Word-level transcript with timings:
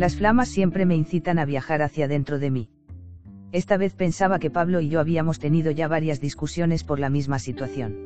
Las 0.00 0.16
flamas 0.16 0.48
siempre 0.48 0.86
me 0.86 0.96
incitan 0.96 1.38
a 1.38 1.44
viajar 1.44 1.82
hacia 1.82 2.08
dentro 2.08 2.38
de 2.38 2.50
mí. 2.50 2.70
Esta 3.52 3.76
vez 3.76 3.92
pensaba 3.92 4.38
que 4.38 4.48
Pablo 4.48 4.80
y 4.80 4.88
yo 4.88 4.98
habíamos 4.98 5.38
tenido 5.38 5.72
ya 5.72 5.88
varias 5.88 6.22
discusiones 6.22 6.84
por 6.84 6.98
la 6.98 7.10
misma 7.10 7.38
situación. 7.38 7.98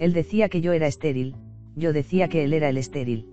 Él 0.00 0.12
decía 0.12 0.48
que 0.48 0.60
yo 0.60 0.72
era 0.72 0.88
estéril, 0.88 1.36
yo 1.76 1.92
decía 1.92 2.26
que 2.26 2.42
él 2.42 2.52
era 2.52 2.68
el 2.68 2.78
estéril. 2.78 3.28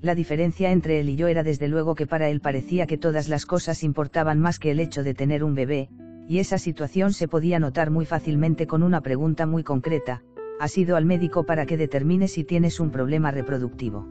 La 0.00 0.14
diferencia 0.14 0.70
entre 0.70 1.00
él 1.00 1.08
y 1.08 1.16
yo 1.16 1.26
era 1.26 1.42
desde 1.42 1.66
luego 1.66 1.96
que 1.96 2.06
para 2.06 2.28
él 2.28 2.40
parecía 2.40 2.86
que 2.86 2.98
todas 2.98 3.28
las 3.28 3.46
cosas 3.46 3.82
importaban 3.82 4.38
más 4.38 4.60
que 4.60 4.70
el 4.70 4.78
hecho 4.78 5.02
de 5.02 5.14
tener 5.14 5.42
un 5.42 5.56
bebé, 5.56 5.88
y 6.28 6.38
esa 6.38 6.56
situación 6.56 7.14
se 7.14 7.26
podía 7.26 7.58
notar 7.58 7.90
muy 7.90 8.06
fácilmente 8.06 8.68
con 8.68 8.84
una 8.84 9.00
pregunta 9.00 9.44
muy 9.44 9.64
concreta, 9.64 10.22
¿has 10.60 10.78
ido 10.78 10.94
al 10.94 11.04
médico 11.04 11.46
para 11.46 11.66
que 11.66 11.76
determine 11.76 12.28
si 12.28 12.44
tienes 12.44 12.78
un 12.78 12.92
problema 12.92 13.32
reproductivo? 13.32 14.06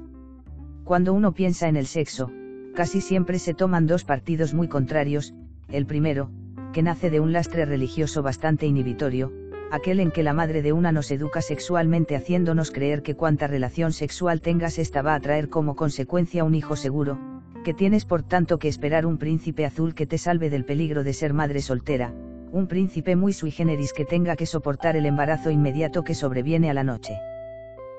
Cuando 0.83 1.13
uno 1.13 1.31
piensa 1.33 1.69
en 1.69 1.77
el 1.77 1.85
sexo, 1.85 2.33
casi 2.75 3.01
siempre 3.01 3.39
se 3.39 3.53
toman 3.53 3.87
dos 3.87 4.03
partidos 4.03 4.53
muy 4.53 4.67
contrarios, 4.67 5.33
el 5.69 5.85
primero, 5.85 6.29
que 6.73 6.83
nace 6.83 7.09
de 7.09 7.19
un 7.19 7.33
lastre 7.33 7.65
religioso 7.65 8.23
bastante 8.23 8.65
inhibitorio, 8.65 9.31
aquel 9.71 9.99
en 9.99 10.11
que 10.11 10.23
la 10.23 10.33
madre 10.33 10.61
de 10.61 10.73
una 10.73 10.91
nos 10.91 11.11
educa 11.11 11.41
sexualmente 11.41 12.15
haciéndonos 12.15 12.71
creer 12.71 13.01
que 13.01 13.15
cuanta 13.15 13.47
relación 13.47 13.93
sexual 13.93 14.41
tengas 14.41 14.79
esta 14.79 15.01
va 15.01 15.15
a 15.15 15.19
traer 15.19 15.49
como 15.49 15.75
consecuencia 15.75 16.43
un 16.43 16.55
hijo 16.55 16.75
seguro, 16.75 17.19
que 17.63 17.73
tienes 17.73 18.05
por 18.05 18.23
tanto 18.23 18.57
que 18.57 18.67
esperar 18.67 19.05
un 19.05 19.17
príncipe 19.17 19.65
azul 19.65 19.93
que 19.93 20.07
te 20.07 20.17
salve 20.17 20.49
del 20.49 20.65
peligro 20.65 21.03
de 21.03 21.13
ser 21.13 21.33
madre 21.33 21.61
soltera, 21.61 22.13
un 22.51 22.67
príncipe 22.67 23.15
muy 23.15 23.33
sui 23.33 23.51
generis 23.51 23.93
que 23.93 24.05
tenga 24.05 24.35
que 24.35 24.45
soportar 24.45 24.95
el 24.95 25.05
embarazo 25.05 25.51
inmediato 25.51 26.03
que 26.03 26.15
sobreviene 26.15 26.69
a 26.69 26.73
la 26.73 26.83
noche. 26.83 27.17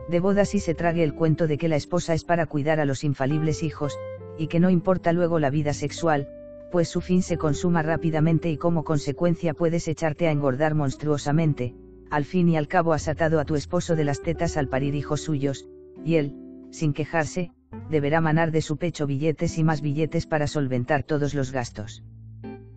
De 0.09 0.21
bodas 0.21 0.55
y 0.55 0.61
se 0.61 0.75
trague 0.75 1.05
el 1.05 1.15
cuento 1.15 1.47
de 1.47 1.57
que 1.57 1.69
la 1.69 1.77
esposa 1.77 2.13
es 2.13 2.25
para 2.25 2.47
cuidar 2.47 2.81
a 2.81 2.85
los 2.85 3.05
infalibles 3.05 3.63
hijos, 3.63 3.97
y 4.39 4.47
que 4.47 4.61
no 4.61 4.71
importa 4.71 5.13
luego 5.13 5.39
la 5.39 5.51
vida 5.51 5.73
sexual, 5.73 6.29
pues 6.71 6.89
su 6.89 7.01
fin 7.01 7.23
se 7.23 7.37
consuma 7.37 7.83
rápidamente 7.83 8.51
y 8.51 8.57
como 8.57 8.83
consecuencia 8.83 9.55
puedes 9.55 9.89
echarte 9.89 10.27
a 10.27 10.33
engordar 10.33 10.75
monstruosamente, 10.75 11.75
al 12.11 12.25
fin 12.25 12.49
y 12.49 12.57
al 12.57 12.69
cabo 12.69 12.93
has 12.93 13.09
atado 13.09 13.41
a 13.41 13.45
tu 13.45 13.57
esposo 13.57 13.97
de 13.97 14.05
las 14.05 14.23
tetas 14.23 14.57
al 14.57 14.69
parir 14.69 14.95
hijos 14.95 15.21
suyos, 15.21 15.69
y 16.05 16.17
él, 16.17 16.35
sin 16.71 16.93
quejarse, 16.93 17.53
deberá 17.91 18.21
manar 18.21 18.53
de 18.53 18.63
su 18.63 18.77
pecho 18.77 19.07
billetes 19.07 19.59
y 19.59 19.65
más 19.65 19.81
billetes 19.81 20.27
para 20.27 20.47
solventar 20.47 21.03
todos 21.03 21.35
los 21.35 21.53
gastos. 21.53 22.03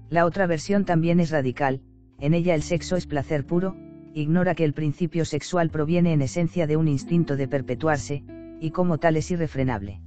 La 0.09 0.25
otra 0.25 0.47
versión 0.47 0.85
también 0.85 1.19
es 1.19 1.31
radical, 1.31 1.81
en 2.19 2.33
ella 2.33 2.55
el 2.55 2.63
sexo 2.63 2.95
es 2.95 3.07
placer 3.07 3.45
puro, 3.45 3.75
ignora 4.13 4.55
que 4.55 4.63
el 4.63 4.73
principio 4.73 5.25
sexual 5.25 5.69
proviene 5.69 6.13
en 6.13 6.21
esencia 6.21 6.67
de 6.67 6.77
un 6.77 6.88
instinto 6.88 7.35
de 7.35 7.47
perpetuarse, 7.47 8.23
y 8.61 8.71
como 8.71 8.97
tal 8.97 9.17
es 9.17 9.31
irrefrenable. 9.31 10.01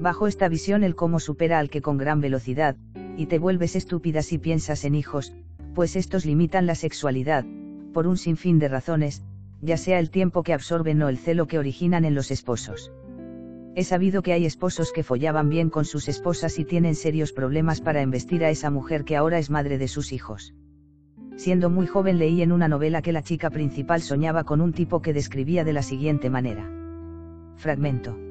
Bajo 0.00 0.26
esta 0.26 0.48
visión 0.48 0.82
el 0.82 0.94
cómo 0.94 1.20
supera 1.20 1.58
al 1.58 1.68
que 1.68 1.82
con 1.82 1.98
gran 1.98 2.22
velocidad, 2.22 2.74
y 3.18 3.26
te 3.26 3.38
vuelves 3.38 3.76
estúpida 3.76 4.22
si 4.22 4.38
piensas 4.38 4.86
en 4.86 4.94
hijos, 4.94 5.34
pues 5.74 5.94
estos 5.94 6.24
limitan 6.24 6.64
la 6.64 6.74
sexualidad, 6.74 7.44
por 7.92 8.06
un 8.06 8.16
sinfín 8.16 8.58
de 8.58 8.68
razones, 8.68 9.22
ya 9.60 9.76
sea 9.76 9.98
el 9.98 10.08
tiempo 10.08 10.42
que 10.42 10.54
absorben 10.54 11.02
o 11.02 11.10
el 11.10 11.18
celo 11.18 11.46
que 11.46 11.58
originan 11.58 12.06
en 12.06 12.14
los 12.14 12.30
esposos. 12.30 12.90
He 13.74 13.84
sabido 13.84 14.22
que 14.22 14.32
hay 14.32 14.46
esposos 14.46 14.90
que 14.90 15.02
follaban 15.02 15.50
bien 15.50 15.68
con 15.68 15.84
sus 15.84 16.08
esposas 16.08 16.58
y 16.58 16.64
tienen 16.64 16.94
serios 16.94 17.32
problemas 17.32 17.82
para 17.82 18.00
embestir 18.00 18.42
a 18.42 18.50
esa 18.50 18.70
mujer 18.70 19.04
que 19.04 19.16
ahora 19.16 19.38
es 19.38 19.50
madre 19.50 19.76
de 19.76 19.86
sus 19.86 20.12
hijos. 20.12 20.54
Siendo 21.36 21.68
muy 21.68 21.86
joven 21.86 22.18
leí 22.18 22.40
en 22.40 22.52
una 22.52 22.68
novela 22.68 23.02
que 23.02 23.12
la 23.12 23.22
chica 23.22 23.50
principal 23.50 24.00
soñaba 24.00 24.44
con 24.44 24.62
un 24.62 24.72
tipo 24.72 25.02
que 25.02 25.12
describía 25.12 25.62
de 25.62 25.74
la 25.74 25.82
siguiente 25.82 26.30
manera. 26.30 26.70
Fragmento. 27.56 28.29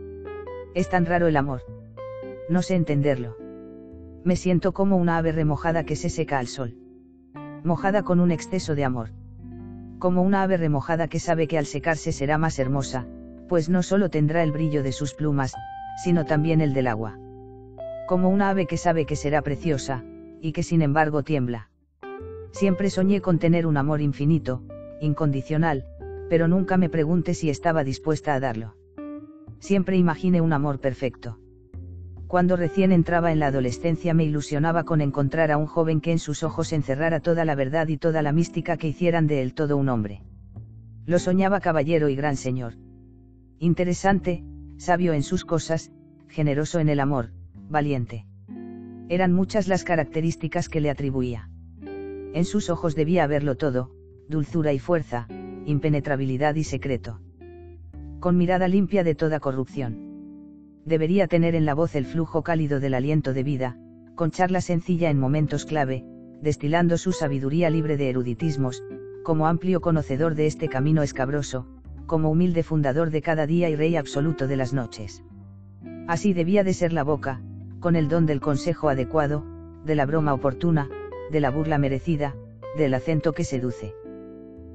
Es 0.76 0.90
tan 0.90 1.06
raro 1.06 1.28
el 1.28 1.38
amor. 1.38 1.64
No 2.48 2.62
sé 2.62 2.76
entenderlo. 2.76 3.38
Me 4.24 4.36
siento 4.36 4.74
como 4.74 4.98
una 4.98 5.18
ave 5.18 5.32
remojada 5.32 5.84
que 5.84 5.96
se 5.96 6.10
seca 6.10 6.40
al 6.40 6.48
sol. 6.48 6.76
Mojada 7.64 8.04
con 8.04 8.20
un 8.20 8.32
exceso 8.32 8.76
de 8.76 8.84
amor. 8.84 9.10
Como 9.98 10.22
una 10.22 10.44
ave 10.44 10.58
remojada 10.58 11.08
que 11.08 11.20
sabe 11.20 11.48
que 11.48 11.58
al 11.58 11.66
secarse 11.66 12.12
será 12.12 12.38
más 12.38 12.60
hermosa, 12.60 13.08
pues 13.48 13.68
no 13.68 13.82
solo 13.82 14.10
tendrá 14.10 14.44
el 14.44 14.52
brillo 14.52 14.84
de 14.84 14.92
sus 14.92 15.14
plumas, 15.14 15.54
sino 16.04 16.26
también 16.26 16.62
el 16.62 16.74
del 16.74 16.88
agua. 16.88 17.18
Como 18.08 18.30
una 18.30 18.50
ave 18.50 18.66
que 18.66 18.78
sabe 18.78 19.06
que 19.06 19.16
será 19.16 19.42
preciosa, 19.42 20.04
y 20.42 20.52
que 20.52 20.64
sin 20.64 20.82
embargo 20.82 21.24
tiembla. 21.24 21.70
Siempre 22.52 22.90
soñé 22.90 23.22
con 23.22 23.40
tener 23.40 23.66
un 23.66 23.78
amor 23.78 24.02
infinito, 24.02 24.64
incondicional, 25.02 25.86
pero 26.30 26.48
nunca 26.48 26.78
me 26.78 26.90
pregunté 26.90 27.34
si 27.34 27.50
estaba 27.50 27.84
dispuesta 27.84 28.34
a 28.34 28.40
darlo. 28.40 28.76
Siempre 29.60 29.98
imaginé 29.98 30.42
un 30.42 30.54
amor 30.54 30.80
perfecto. 30.80 31.38
Cuando 32.28 32.56
recién 32.56 32.92
entraba 32.92 33.32
en 33.32 33.40
la 33.40 33.48
adolescencia 33.48 34.14
me 34.14 34.24
ilusionaba 34.24 34.84
con 34.84 35.02
encontrar 35.02 35.52
a 35.52 35.58
un 35.58 35.66
joven 35.66 36.00
que 36.00 36.12
en 36.12 36.20
sus 36.20 36.44
ojos 36.44 36.72
encerrara 36.74 37.20
toda 37.20 37.44
la 37.44 37.56
verdad 37.56 37.88
y 37.88 37.98
toda 37.98 38.22
la 38.22 38.32
mística 38.32 38.78
que 38.78 38.88
hicieran 38.88 39.28
de 39.28 39.42
él 39.42 39.54
todo 39.54 39.76
un 39.78 39.90
hombre. 39.90 40.22
Lo 41.06 41.20
soñaba 41.20 41.60
caballero 41.60 42.08
y 42.08 42.16
gran 42.16 42.38
señor. 42.38 42.76
Interesante, 43.58 44.44
sabio 44.78 45.14
en 45.14 45.24
sus 45.24 45.44
cosas, 45.44 45.92
generoso 46.28 46.80
en 46.80 46.88
el 46.88 47.00
amor, 47.00 47.32
valiente. 47.68 48.26
Eran 49.10 49.34
muchas 49.34 49.68
las 49.68 49.84
características 49.84 50.70
que 50.70 50.82
le 50.82 50.92
atribuía. 50.92 51.50
En 51.82 52.46
sus 52.46 52.70
ojos 52.70 52.96
debía 52.96 53.24
haberlo 53.24 53.58
todo, 53.58 53.92
dulzura 54.30 54.72
y 54.72 54.80
fuerza, 54.80 55.28
impenetrabilidad 55.66 56.56
y 56.56 56.64
secreto 56.64 57.20
con 58.20 58.38
mirada 58.38 58.68
limpia 58.68 59.04
de 59.04 59.16
toda 59.16 59.40
corrupción. 59.40 60.82
Debería 60.86 61.28
tener 61.28 61.56
en 61.56 61.66
la 61.66 61.74
voz 61.74 61.96
el 61.96 62.06
flujo 62.06 62.44
cálido 62.44 62.80
del 62.80 62.94
aliento 62.94 63.34
de 63.34 63.44
vida, 63.44 63.78
con 64.16 64.32
charla 64.32 64.62
sencilla 64.62 65.10
en 65.10 65.20
momentos 65.20 65.66
clave, 65.66 66.04
destilando 66.42 66.98
su 66.98 67.12
sabiduría 67.12 67.70
libre 67.70 67.96
de 67.96 68.10
eruditismos, 68.10 68.84
como 69.24 69.48
amplio 69.48 69.82
conocedor 69.82 70.36
de 70.36 70.48
este 70.48 70.68
camino 70.68 71.04
escabroso, 71.04 71.68
como 72.06 72.32
humilde 72.32 72.64
fundador 72.64 73.12
de 73.12 73.22
cada 73.22 73.46
día 73.46 73.70
y 73.70 73.76
rey 73.76 73.96
absoluto 73.96 74.48
de 74.48 74.58
las 74.58 74.74
noches. 74.74 75.24
Así 76.08 76.34
debía 76.34 76.64
de 76.64 76.74
ser 76.74 76.92
la 76.92 77.04
boca, 77.04 77.42
con 77.80 77.96
el 77.96 78.10
don 78.10 78.26
del 78.26 78.42
consejo 78.42 78.90
adecuado, 78.90 79.46
de 79.86 79.96
la 79.96 80.06
broma 80.06 80.34
oportuna, 80.34 80.90
de 81.32 81.40
la 81.40 81.52
burla 81.52 81.78
merecida, 81.78 82.36
del 82.78 82.94
acento 82.94 83.34
que 83.34 83.44
seduce. 83.44 83.94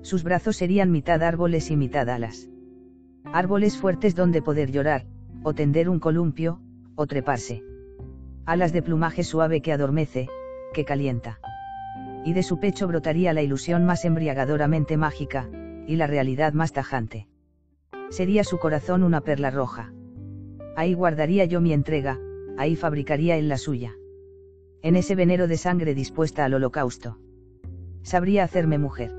Sus 0.02 0.22
brazos 0.22 0.56
serían 0.56 0.90
mitad 0.90 1.22
árboles 1.22 1.70
y 1.70 1.76
mitad 1.76 2.08
alas. 2.08 2.48
Árboles 3.34 3.76
fuertes 3.76 4.14
donde 4.14 4.42
poder 4.42 4.70
llorar, 4.70 5.06
o 5.42 5.54
tender 5.54 5.88
un 5.88 5.98
columpio, 5.98 6.60
o 6.94 7.08
treparse. 7.08 7.64
Alas 8.46 8.72
de 8.72 8.80
plumaje 8.80 9.24
suave 9.24 9.60
que 9.60 9.72
adormece, 9.72 10.28
que 10.72 10.84
calienta. 10.84 11.40
Y 12.24 12.32
de 12.32 12.44
su 12.44 12.60
pecho 12.60 12.86
brotaría 12.86 13.32
la 13.32 13.42
ilusión 13.42 13.84
más 13.84 14.04
embriagadoramente 14.04 14.96
mágica, 14.96 15.50
y 15.88 15.96
la 15.96 16.06
realidad 16.06 16.52
más 16.52 16.72
tajante. 16.72 17.26
Sería 18.08 18.44
su 18.44 18.60
corazón 18.60 19.02
una 19.02 19.20
perla 19.20 19.50
roja. 19.50 19.92
Ahí 20.76 20.94
guardaría 20.94 21.44
yo 21.44 21.60
mi 21.60 21.72
entrega, 21.72 22.20
ahí 22.56 22.76
fabricaría 22.76 23.36
él 23.36 23.48
la 23.48 23.58
suya. 23.58 23.96
En 24.80 24.94
ese 24.94 25.16
venero 25.16 25.48
de 25.48 25.56
sangre 25.56 25.96
dispuesta 25.96 26.44
al 26.44 26.54
holocausto. 26.54 27.18
Sabría 28.02 28.44
hacerme 28.44 28.78
mujer. 28.78 29.10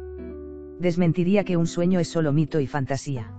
Desmentiría 0.79 1.43
que 1.43 1.57
un 1.57 1.67
sueño 1.67 1.99
es 1.99 2.07
solo 2.07 2.31
mito 2.31 2.61
y 2.61 2.67
fantasía 2.67 3.34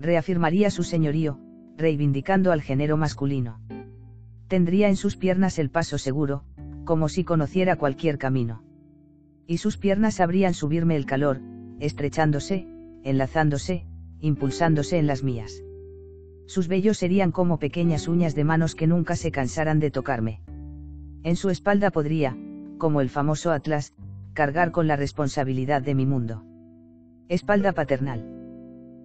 reafirmaría 0.00 0.70
su 0.70 0.82
señorío, 0.82 1.38
reivindicando 1.76 2.52
al 2.52 2.62
género 2.62 2.96
masculino. 2.96 3.60
Tendría 4.48 4.88
en 4.88 4.96
sus 4.96 5.16
piernas 5.16 5.58
el 5.58 5.70
paso 5.70 5.98
seguro, 5.98 6.44
como 6.84 7.08
si 7.08 7.24
conociera 7.24 7.76
cualquier 7.76 8.18
camino. 8.18 8.62
Y 9.46 9.58
sus 9.58 9.76
piernas 9.76 10.14
sabrían 10.14 10.54
subirme 10.54 10.96
el 10.96 11.06
calor, 11.06 11.40
estrechándose, 11.80 12.66
enlazándose, 13.04 13.86
impulsándose 14.20 14.98
en 14.98 15.06
las 15.06 15.22
mías. 15.22 15.62
Sus 16.46 16.66
vellos 16.66 16.98
serían 16.98 17.30
como 17.30 17.58
pequeñas 17.58 18.08
uñas 18.08 18.34
de 18.34 18.44
manos 18.44 18.74
que 18.74 18.86
nunca 18.86 19.16
se 19.16 19.30
cansaran 19.30 19.80
de 19.80 19.90
tocarme. 19.90 20.40
En 21.22 21.36
su 21.36 21.50
espalda 21.50 21.90
podría, 21.90 22.36
como 22.78 23.00
el 23.00 23.10
famoso 23.10 23.52
Atlas, 23.52 23.92
cargar 24.32 24.70
con 24.70 24.86
la 24.86 24.96
responsabilidad 24.96 25.82
de 25.82 25.94
mi 25.94 26.06
mundo. 26.06 26.44
Espalda 27.28 27.72
paternal. 27.72 28.37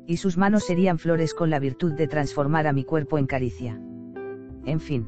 Y 0.06 0.18
sus 0.18 0.38
manos 0.38 0.66
serían 0.66 1.00
flores 1.00 1.34
con 1.34 1.50
la 1.50 1.60
virtud 1.60 1.94
de 1.94 2.08
transformar 2.08 2.68
a 2.68 2.74
mi 2.74 2.84
cuerpo 2.84 3.18
en 3.18 3.26
caricia. 3.26 3.80
En 4.66 4.80
fin. 4.80 5.08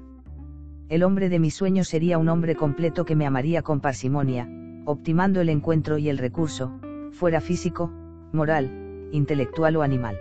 El 0.88 1.04
hombre 1.04 1.30
de 1.30 1.40
mis 1.40 1.56
sueños 1.56 1.88
sería 1.88 2.18
un 2.18 2.30
hombre 2.30 2.56
completo 2.56 3.06
que 3.06 3.16
me 3.16 3.26
amaría 3.26 3.62
con 3.62 3.82
parsimonia, 3.82 4.50
optimando 4.86 5.42
el 5.42 5.50
encuentro 5.50 5.98
y 5.98 6.10
el 6.10 6.18
recurso, 6.18 6.80
fuera 7.12 7.42
físico, 7.42 7.92
moral, 8.32 9.10
intelectual 9.12 9.76
o 9.78 9.82
animal. 9.82 10.18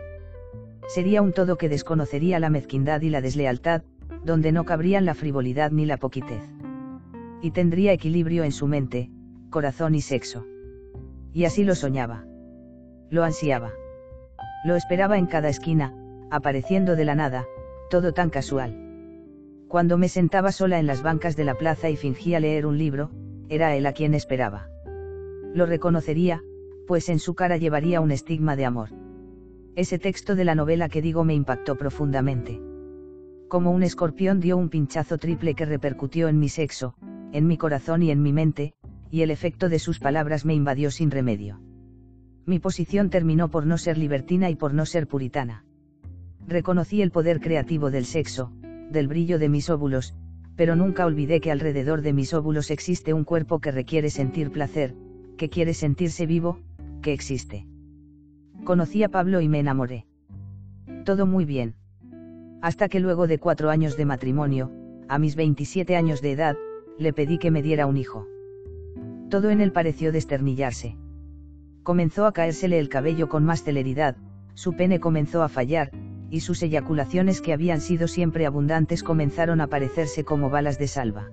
Sería 0.88 1.22
un 1.22 1.32
todo 1.32 1.56
que 1.56 1.68
desconocería 1.68 2.40
la 2.40 2.50
mezquindad 2.50 3.02
y 3.02 3.10
la 3.10 3.20
deslealtad, 3.20 3.82
donde 4.24 4.52
no 4.52 4.64
cabrían 4.64 5.04
la 5.04 5.14
frivolidad 5.14 5.70
ni 5.70 5.86
la 5.86 5.98
poquitez. 5.98 6.42
Y 7.42 7.50
tendría 7.50 7.92
equilibrio 7.92 8.44
en 8.44 8.52
su 8.52 8.66
mente, 8.66 9.10
corazón 9.50 9.94
y 9.94 10.00
sexo. 10.00 10.46
Y 11.32 11.44
así 11.44 11.64
lo 11.64 11.74
soñaba. 11.74 12.24
Lo 13.10 13.22
ansiaba. 13.22 13.72
Lo 14.64 14.76
esperaba 14.76 15.18
en 15.18 15.26
cada 15.26 15.50
esquina, 15.50 15.94
apareciendo 16.30 16.96
de 16.96 17.04
la 17.04 17.14
nada, 17.14 17.44
todo 17.90 18.14
tan 18.14 18.30
casual. 18.30 18.80
Cuando 19.68 19.98
me 19.98 20.08
sentaba 20.08 20.52
sola 20.52 20.78
en 20.78 20.86
las 20.86 21.02
bancas 21.02 21.36
de 21.36 21.44
la 21.44 21.54
plaza 21.54 21.90
y 21.90 21.96
fingía 21.96 22.40
leer 22.40 22.64
un 22.64 22.78
libro, 22.78 23.10
era 23.50 23.76
él 23.76 23.84
a 23.84 23.92
quien 23.92 24.14
esperaba. 24.14 24.70
Lo 25.52 25.66
reconocería, 25.66 26.42
pues 26.86 27.10
en 27.10 27.18
su 27.18 27.34
cara 27.34 27.58
llevaría 27.58 28.00
un 28.00 28.10
estigma 28.10 28.56
de 28.56 28.64
amor. 28.64 28.88
Ese 29.76 29.98
texto 29.98 30.34
de 30.34 30.44
la 30.46 30.54
novela 30.54 30.88
que 30.88 31.02
digo 31.02 31.24
me 31.24 31.34
impactó 31.34 31.76
profundamente. 31.76 32.58
Como 33.48 33.70
un 33.70 33.82
escorpión 33.82 34.40
dio 34.40 34.56
un 34.56 34.70
pinchazo 34.70 35.18
triple 35.18 35.54
que 35.54 35.66
repercutió 35.66 36.28
en 36.28 36.38
mi 36.38 36.48
sexo, 36.48 36.94
en 37.32 37.46
mi 37.46 37.58
corazón 37.58 38.02
y 38.02 38.10
en 38.10 38.22
mi 38.22 38.32
mente, 38.32 38.72
y 39.10 39.20
el 39.20 39.30
efecto 39.30 39.68
de 39.68 39.78
sus 39.78 39.98
palabras 39.98 40.46
me 40.46 40.54
invadió 40.54 40.90
sin 40.90 41.10
remedio. 41.10 41.60
Mi 42.46 42.58
posición 42.58 43.10
terminó 43.10 43.48
por 43.48 43.66
no 43.66 43.78
ser 43.78 43.96
libertina 43.96 44.50
y 44.50 44.56
por 44.56 44.74
no 44.74 44.84
ser 44.84 45.06
puritana. 45.06 45.64
Reconocí 46.46 47.00
el 47.00 47.10
poder 47.10 47.40
creativo 47.40 47.90
del 47.90 48.04
sexo, 48.04 48.52
del 48.90 49.08
brillo 49.08 49.38
de 49.38 49.48
mis 49.48 49.70
óvulos, 49.70 50.14
pero 50.56 50.76
nunca 50.76 51.06
olvidé 51.06 51.40
que 51.40 51.50
alrededor 51.50 52.02
de 52.02 52.12
mis 52.12 52.34
óvulos 52.34 52.70
existe 52.70 53.14
un 53.14 53.24
cuerpo 53.24 53.60
que 53.60 53.70
requiere 53.70 54.10
sentir 54.10 54.50
placer, 54.50 54.94
que 55.36 55.48
quiere 55.48 55.72
sentirse 55.72 56.26
vivo, 56.26 56.58
que 57.02 57.12
existe. 57.12 57.66
Conocí 58.64 59.02
a 59.02 59.08
Pablo 59.08 59.40
y 59.40 59.48
me 59.48 59.60
enamoré. 59.60 60.06
Todo 61.04 61.26
muy 61.26 61.44
bien. 61.44 61.74
Hasta 62.60 62.88
que 62.88 63.00
luego 63.00 63.26
de 63.26 63.38
cuatro 63.38 63.70
años 63.70 63.96
de 63.96 64.04
matrimonio, 64.04 64.70
a 65.08 65.18
mis 65.18 65.34
27 65.34 65.96
años 65.96 66.22
de 66.22 66.32
edad, 66.32 66.56
le 66.98 67.12
pedí 67.12 67.38
que 67.38 67.50
me 67.50 67.62
diera 67.62 67.86
un 67.86 67.96
hijo. 67.96 68.26
Todo 69.28 69.50
en 69.50 69.60
él 69.60 69.72
pareció 69.72 70.12
desternillarse. 70.12 70.96
Comenzó 71.84 72.24
a 72.24 72.32
caérsele 72.32 72.78
el 72.78 72.88
cabello 72.88 73.28
con 73.28 73.44
más 73.44 73.62
celeridad, 73.62 74.16
su 74.54 74.74
pene 74.74 75.00
comenzó 75.00 75.42
a 75.42 75.50
fallar, 75.50 75.90
y 76.30 76.40
sus 76.40 76.62
eyaculaciones 76.62 77.42
que 77.42 77.52
habían 77.52 77.82
sido 77.82 78.08
siempre 78.08 78.46
abundantes 78.46 79.02
comenzaron 79.02 79.60
a 79.60 79.66
parecerse 79.66 80.24
como 80.24 80.48
balas 80.48 80.78
de 80.78 80.88
salva. 80.88 81.28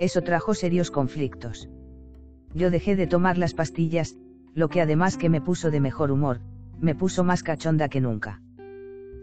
Eso 0.00 0.22
trajo 0.22 0.54
serios 0.54 0.90
conflictos. 0.90 1.68
Yo 2.54 2.70
dejé 2.70 2.96
de 2.96 3.06
tomar 3.06 3.36
las 3.36 3.52
pastillas, 3.52 4.16
lo 4.54 4.70
que 4.70 4.80
además 4.80 5.18
que 5.18 5.28
me 5.28 5.42
puso 5.42 5.70
de 5.70 5.80
mejor 5.80 6.12
humor, 6.12 6.40
me 6.80 6.94
puso 6.94 7.22
más 7.22 7.42
cachonda 7.42 7.90
que 7.90 8.00
nunca. 8.00 8.40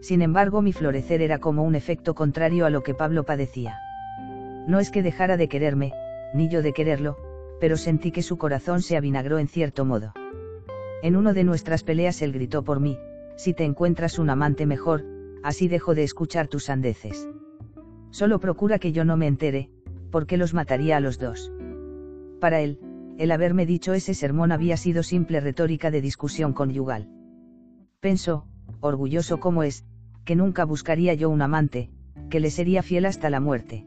Sin 0.00 0.22
embargo, 0.22 0.62
mi 0.62 0.72
florecer 0.72 1.22
era 1.22 1.40
como 1.40 1.64
un 1.64 1.74
efecto 1.74 2.14
contrario 2.14 2.66
a 2.66 2.70
lo 2.70 2.84
que 2.84 2.94
Pablo 2.94 3.24
padecía. 3.24 3.78
No 4.68 4.78
es 4.78 4.92
que 4.92 5.02
dejara 5.02 5.36
de 5.36 5.48
quererme, 5.48 5.92
ni 6.34 6.48
yo 6.48 6.62
de 6.62 6.72
quererlo, 6.72 7.16
pero 7.60 7.76
sentí 7.76 8.12
que 8.12 8.22
su 8.22 8.38
corazón 8.38 8.80
se 8.80 8.96
avinagró 8.96 9.40
en 9.40 9.48
cierto 9.48 9.84
modo. 9.84 10.12
En 11.02 11.16
uno 11.16 11.34
de 11.34 11.44
nuestras 11.44 11.82
peleas 11.82 12.22
él 12.22 12.32
gritó 12.32 12.64
por 12.64 12.80
mí, 12.80 12.98
si 13.36 13.52
te 13.52 13.64
encuentras 13.64 14.18
un 14.18 14.30
amante 14.30 14.66
mejor, 14.66 15.04
así 15.42 15.68
dejo 15.68 15.94
de 15.94 16.02
escuchar 16.02 16.48
tus 16.48 16.64
sandeces. 16.64 17.28
Solo 18.10 18.40
procura 18.40 18.78
que 18.78 18.92
yo 18.92 19.04
no 19.04 19.16
me 19.16 19.26
entere, 19.26 19.70
porque 20.10 20.36
los 20.36 20.54
mataría 20.54 20.96
a 20.96 21.00
los 21.00 21.18
dos. 21.18 21.52
Para 22.40 22.60
él, 22.60 22.80
el 23.18 23.30
haberme 23.30 23.66
dicho 23.66 23.92
ese 23.92 24.14
sermón 24.14 24.52
había 24.52 24.76
sido 24.76 25.02
simple 25.02 25.40
retórica 25.40 25.90
de 25.90 26.00
discusión 26.00 26.52
conyugal. 26.52 27.08
Pensó, 28.00 28.46
orgulloso 28.80 29.40
como 29.40 29.62
es, 29.62 29.84
que 30.24 30.36
nunca 30.36 30.64
buscaría 30.64 31.14
yo 31.14 31.30
un 31.30 31.42
amante, 31.42 31.90
que 32.30 32.40
le 32.40 32.50
sería 32.50 32.82
fiel 32.82 33.06
hasta 33.06 33.30
la 33.30 33.40
muerte. 33.40 33.86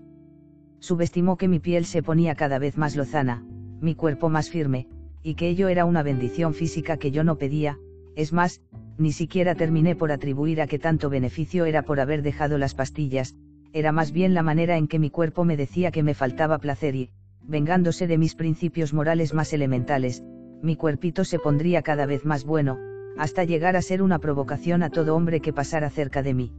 Subestimó 0.80 1.38
que 1.38 1.48
mi 1.48 1.60
piel 1.60 1.86
se 1.86 2.02
ponía 2.02 2.36
cada 2.36 2.60
vez 2.60 2.78
más 2.78 2.96
lozana, 2.96 3.44
mi 3.82 3.96
cuerpo 3.96 4.30
más 4.30 4.50
firme, 4.50 4.88
y 5.24 5.36
que 5.36 5.50
ello 5.50 5.68
era 5.68 5.86
una 5.86 6.04
bendición 6.04 6.54
física 6.54 6.98
que 6.98 7.12
yo 7.12 7.24
no 7.24 7.38
pedía, 7.38 7.78
es 8.16 8.34
más, 8.34 8.62
ni 8.98 9.12
siquiera 9.12 9.56
terminé 9.56 9.96
por 9.96 10.12
atribuir 10.12 10.62
a 10.62 10.68
que 10.68 10.80
tanto 10.80 11.10
beneficio 11.10 11.66
era 11.66 11.84
por 11.84 12.00
haber 12.00 12.22
dejado 12.22 12.58
las 12.58 12.76
pastillas, 12.76 13.36
era 13.72 13.92
más 13.92 14.12
bien 14.12 14.34
la 14.34 14.44
manera 14.44 14.78
en 14.78 14.88
que 14.88 15.00
mi 15.00 15.10
cuerpo 15.10 15.46
me 15.46 15.58
decía 15.58 15.92
que 15.92 16.04
me 16.04 16.14
faltaba 16.14 16.58
placer 16.58 16.96
y, 16.96 17.12
vengándose 17.44 18.08
de 18.08 18.18
mis 18.18 18.36
principios 18.36 18.94
morales 18.94 19.34
más 19.34 19.54
elementales, 19.54 20.24
mi 20.62 20.76
cuerpito 20.76 21.24
se 21.24 21.40
pondría 21.40 21.82
cada 21.82 22.06
vez 22.06 22.26
más 22.26 22.44
bueno, 22.44 22.78
hasta 23.18 23.44
llegar 23.44 23.76
a 23.76 23.82
ser 23.82 24.02
una 24.02 24.20
provocación 24.20 24.84
a 24.84 24.90
todo 24.90 25.16
hombre 25.16 25.40
que 25.40 25.54
pasara 25.54 25.90
cerca 25.90 26.24
de 26.24 26.34
mí. 26.34 26.54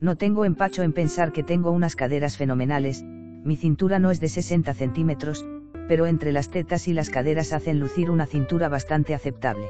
No 0.00 0.16
tengo 0.16 0.44
empacho 0.44 0.82
en 0.82 0.92
pensar 0.92 1.32
que 1.32 1.42
tengo 1.42 1.70
unas 1.70 1.96
caderas 1.96 2.36
fenomenales, 2.36 3.02
mi 3.02 3.56
cintura 3.56 3.98
no 3.98 4.10
es 4.10 4.20
de 4.20 4.28
60 4.28 4.74
centímetros, 4.74 5.46
pero 5.88 6.06
entre 6.06 6.32
las 6.32 6.50
tetas 6.50 6.88
y 6.88 6.94
las 6.94 7.10
caderas 7.10 7.52
hacen 7.52 7.78
lucir 7.78 8.10
una 8.10 8.26
cintura 8.26 8.68
bastante 8.68 9.14
aceptable. 9.14 9.68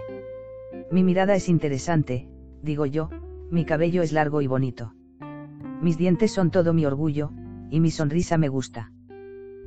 Mi 0.91 1.03
mirada 1.03 1.35
es 1.35 1.49
interesante, 1.49 2.29
digo 2.63 2.87
yo, 2.87 3.11
mi 3.51 3.65
cabello 3.65 4.03
es 4.03 4.13
largo 4.13 4.41
y 4.43 4.47
bonito. 4.47 4.95
Mis 5.81 5.99
dientes 5.99 6.33
son 6.33 6.51
todo 6.51 6.73
mi 6.73 6.87
orgullo, 6.87 7.31
y 7.71 7.81
mi 7.81 7.91
sonrisa 7.91 8.39
me 8.39 8.49
gusta. 8.49 8.91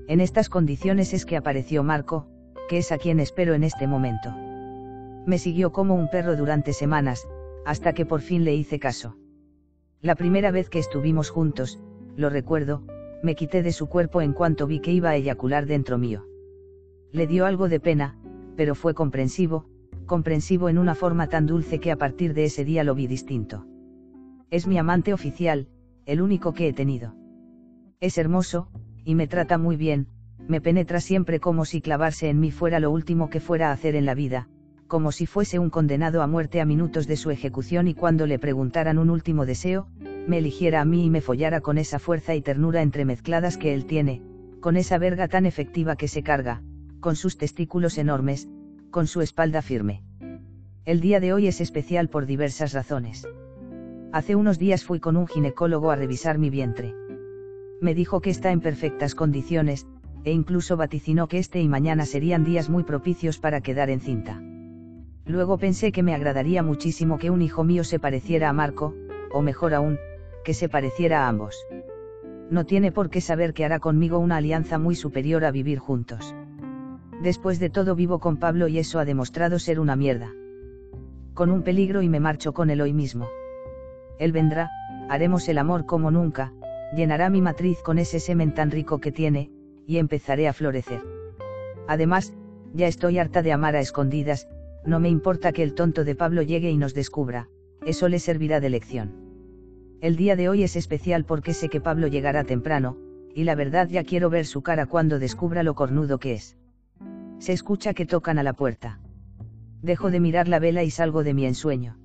En 0.08 0.22
estas 0.22 0.50
condiciones 0.50 1.14
es 1.14 1.26
que 1.26 1.36
apareció 1.38 1.84
Marco, 1.84 2.28
que 2.70 2.78
es 2.78 2.92
a 2.92 2.98
quien 2.98 3.20
espero 3.20 3.54
en 3.54 3.64
este 3.64 3.88
momento. 3.88 4.34
Me 5.26 5.38
siguió 5.38 5.72
como 5.72 5.96
un 5.96 6.10
perro 6.10 6.36
durante 6.36 6.72
semanas, 6.72 7.28
hasta 7.66 7.94
que 7.94 8.06
por 8.06 8.22
fin 8.22 8.46
le 8.46 8.56
hice 8.56 8.80
caso. 8.80 9.18
La 10.02 10.16
primera 10.16 10.52
vez 10.52 10.70
que 10.70 10.80
estuvimos 10.80 11.30
juntos, 11.30 11.80
lo 12.16 12.30
recuerdo, 12.30 12.84
me 13.22 13.36
quité 13.36 13.64
de 13.64 13.74
su 13.74 13.88
cuerpo 13.88 14.22
en 14.22 14.34
cuanto 14.34 14.68
vi 14.68 14.80
que 14.80 14.92
iba 14.92 15.10
a 15.10 15.16
eyacular 15.16 15.66
dentro 15.66 15.98
mío. 15.98 16.26
Le 17.12 17.26
dio 17.26 17.46
algo 17.46 17.70
de 17.70 17.80
pena, 17.80 18.18
pero 18.56 18.76
fue 18.76 18.94
comprensivo, 18.94 19.66
comprensivo 20.06 20.68
en 20.68 20.78
una 20.78 20.96
forma 20.96 21.28
tan 21.28 21.46
dulce 21.46 21.80
que 21.80 21.92
a 21.92 21.96
partir 21.96 22.34
de 22.34 22.46
ese 22.46 22.66
día 22.66 22.84
lo 22.84 22.96
vi 22.96 23.08
distinto. 23.08 23.66
Es 24.50 24.68
mi 24.68 24.78
amante 24.78 25.14
oficial, 25.14 25.68
el 26.06 26.22
único 26.22 26.54
que 26.54 26.68
he 26.68 26.74
tenido. 26.74 27.16
Es 28.00 28.18
hermoso, 28.18 28.70
y 29.04 29.16
me 29.16 29.28
trata 29.28 29.58
muy 29.58 29.76
bien, 29.76 30.08
me 30.48 30.62
penetra 30.62 31.00
siempre 31.00 31.40
como 31.40 31.66
si 31.66 31.82
clavarse 31.82 32.30
en 32.30 32.40
mí 32.40 32.52
fuera 32.52 32.80
lo 32.80 32.92
último 32.92 33.30
que 33.30 33.40
fuera 33.40 33.70
a 33.70 33.74
hacer 33.74 33.96
en 33.96 34.06
la 34.06 34.16
vida, 34.16 34.48
como 34.88 35.12
si 35.12 35.26
fuese 35.26 35.60
un 35.60 35.70
condenado 35.70 36.22
a 36.22 36.28
muerte 36.28 36.62
a 36.62 36.66
minutos 36.66 37.08
de 37.08 37.18
su 37.18 37.32
ejecución 37.32 37.88
y 37.88 37.94
cuando 37.94 38.26
le 38.26 38.40
preguntaran 38.40 38.98
un 38.98 39.10
último 39.10 39.46
deseo, 39.46 39.88
me 40.28 40.38
eligiera 40.38 40.82
a 40.82 40.86
mí 40.86 41.06
y 41.06 41.10
me 41.10 41.22
follara 41.22 41.62
con 41.62 41.78
esa 41.78 42.00
fuerza 42.00 42.36
y 42.36 42.42
ternura 42.42 42.82
entremezcladas 42.82 43.58
que 43.58 43.74
él 43.74 43.86
tiene, 43.86 44.22
con 44.62 44.78
esa 44.78 44.98
verga 44.98 45.28
tan 45.28 45.46
efectiva 45.46 45.96
que 45.96 46.08
se 46.08 46.24
carga, 46.24 46.64
con 47.00 47.16
sus 47.16 47.38
testículos 47.38 47.98
enormes, 47.98 48.48
con 48.92 49.08
su 49.08 49.22
espalda 49.22 49.62
firme. 49.62 50.04
El 50.86 51.02
día 51.02 51.20
de 51.20 51.34
hoy 51.34 51.48
es 51.48 51.62
especial 51.62 52.10
por 52.10 52.26
diversas 52.26 52.74
razones. 52.74 53.28
Hace 54.12 54.36
unos 54.36 54.58
días 54.58 54.84
fui 54.84 55.00
con 55.00 55.18
un 55.18 55.28
ginecólogo 55.28 55.92
a 55.92 55.96
revisar 55.96 56.38
mi 56.38 56.50
vientre 56.50 56.94
me 57.80 57.94
dijo 57.94 58.22
que 58.22 58.30
está 58.30 58.52
en 58.52 58.62
perfectas 58.62 59.14
condiciones, 59.16 59.88
e 60.24 60.32
incluso 60.32 60.78
vaticinó 60.78 61.28
que 61.28 61.38
este 61.38 61.62
y 61.62 61.68
mañana 61.68 62.06
serían 62.06 62.44
días 62.44 62.70
muy 62.70 62.84
propicios 62.84 63.40
para 63.40 63.62
quedar 63.62 63.90
encinta. 63.90 64.42
Luego 65.26 65.58
pensé 65.58 65.92
que 65.92 66.04
me 66.04 66.16
agradaría 66.16 66.64
muchísimo 66.64 67.18
que 67.18 67.30
un 67.30 67.42
hijo 67.42 67.64
mío 67.64 67.84
se 67.84 68.00
pareciera 68.00 68.50
a 68.50 68.54
Marco, 68.54 68.96
o 69.32 69.42
mejor 69.42 69.74
aún, 69.74 70.00
que 70.44 70.54
se 70.54 70.70
pareciera 70.70 71.26
a 71.26 71.30
ambos. 71.30 71.56
No 72.50 72.66
tiene 72.66 72.92
por 72.92 73.10
qué 73.10 73.22
saber 73.22 73.54
que 73.54 73.66
hará 73.66 73.80
conmigo 73.80 74.20
una 74.20 74.38
alianza 74.38 74.78
muy 74.78 74.96
superior 74.96 75.46
a 75.46 75.52
vivir 75.52 75.80
juntos. 75.80 76.34
Después 77.22 77.60
de 77.60 77.70
todo 77.70 77.96
vivo 77.96 78.20
con 78.20 78.38
Pablo 78.38 78.68
y 78.68 78.78
eso 78.78 79.00
ha 79.00 79.06
demostrado 79.06 79.58
ser 79.58 79.80
una 79.80 79.96
mierda. 79.96 80.32
Con 81.34 81.50
un 81.50 81.64
peligro 81.64 82.02
y 82.02 82.10
me 82.10 82.20
marcho 82.20 82.54
con 82.54 82.70
él 82.70 82.82
hoy 82.82 82.94
mismo. 82.94 83.28
Él 84.20 84.32
vendrá, 84.32 84.70
haremos 85.10 85.50
el 85.50 85.58
amor 85.58 85.86
como 85.86 86.12
nunca, 86.12 86.54
llenará 86.96 87.30
mi 87.30 87.42
matriz 87.42 87.82
con 87.82 87.98
ese 87.98 88.20
semen 88.20 88.54
tan 88.54 88.72
rico 88.72 89.00
que 89.00 89.12
tiene, 89.12 89.52
y 89.86 89.98
empezaré 89.98 90.48
a 90.48 90.54
florecer. 90.54 91.02
Además, 91.88 92.34
ya 92.74 92.88
estoy 92.88 93.18
harta 93.18 93.42
de 93.42 93.52
amar 93.52 93.76
a 93.76 93.80
escondidas, 93.80 94.48
no 94.86 95.00
me 95.00 95.10
importa 95.10 95.52
que 95.52 95.64
el 95.64 95.74
tonto 95.74 96.04
de 96.04 96.16
Pablo 96.16 96.42
llegue 96.42 96.70
y 96.70 96.78
nos 96.78 96.94
descubra, 96.94 97.50
eso 97.86 98.08
le 98.10 98.20
servirá 98.20 98.60
de 98.60 98.70
lección. 98.70 99.16
El 100.02 100.16
día 100.16 100.36
de 100.36 100.50
hoy 100.50 100.64
es 100.64 100.76
especial 100.76 101.26
porque 101.26 101.54
sé 101.54 101.70
que 101.70 101.82
Pablo 101.82 102.08
llegará 102.08 102.44
temprano, 102.44 102.98
y 103.34 103.44
la 103.44 103.56
verdad 103.56 103.88
ya 103.90 104.04
quiero 104.04 104.30
ver 104.30 104.46
su 104.46 104.62
cara 104.62 104.86
cuando 104.86 105.20
descubra 105.20 105.64
lo 105.64 105.76
cornudo 105.76 106.20
que 106.20 106.34
es. 106.34 106.58
Se 107.40 107.54
escucha 107.54 107.94
que 107.94 108.06
tocan 108.06 108.40
a 108.40 108.44
la 108.44 108.54
puerta. 108.54 109.00
Dejo 109.82 110.10
de 110.10 110.20
mirar 110.20 110.48
la 110.48 110.60
vela 110.60 110.84
y 110.84 110.90
salgo 110.90 111.24
de 111.24 111.34
mi 111.34 111.46
ensueño. 111.46 111.98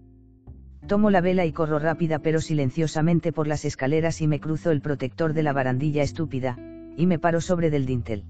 Tomo 0.86 1.10
la 1.10 1.20
vela 1.20 1.46
y 1.46 1.52
corro 1.52 1.78
rápida 1.78 2.18
pero 2.18 2.40
silenciosamente 2.40 3.32
por 3.32 3.46
las 3.46 3.64
escaleras 3.64 4.20
y 4.20 4.28
me 4.28 4.40
cruzo 4.40 4.70
el 4.70 4.80
protector 4.80 5.32
de 5.32 5.42
la 5.42 5.52
barandilla 5.52 6.02
estúpida, 6.02 6.58
y 6.96 7.06
me 7.06 7.18
paro 7.18 7.40
sobre 7.40 7.70
del 7.70 7.86
dintel. 7.86 8.24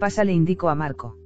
Pasa 0.00 0.24
le 0.24 0.32
indico 0.32 0.70
a 0.70 0.74
Marco. 0.74 1.16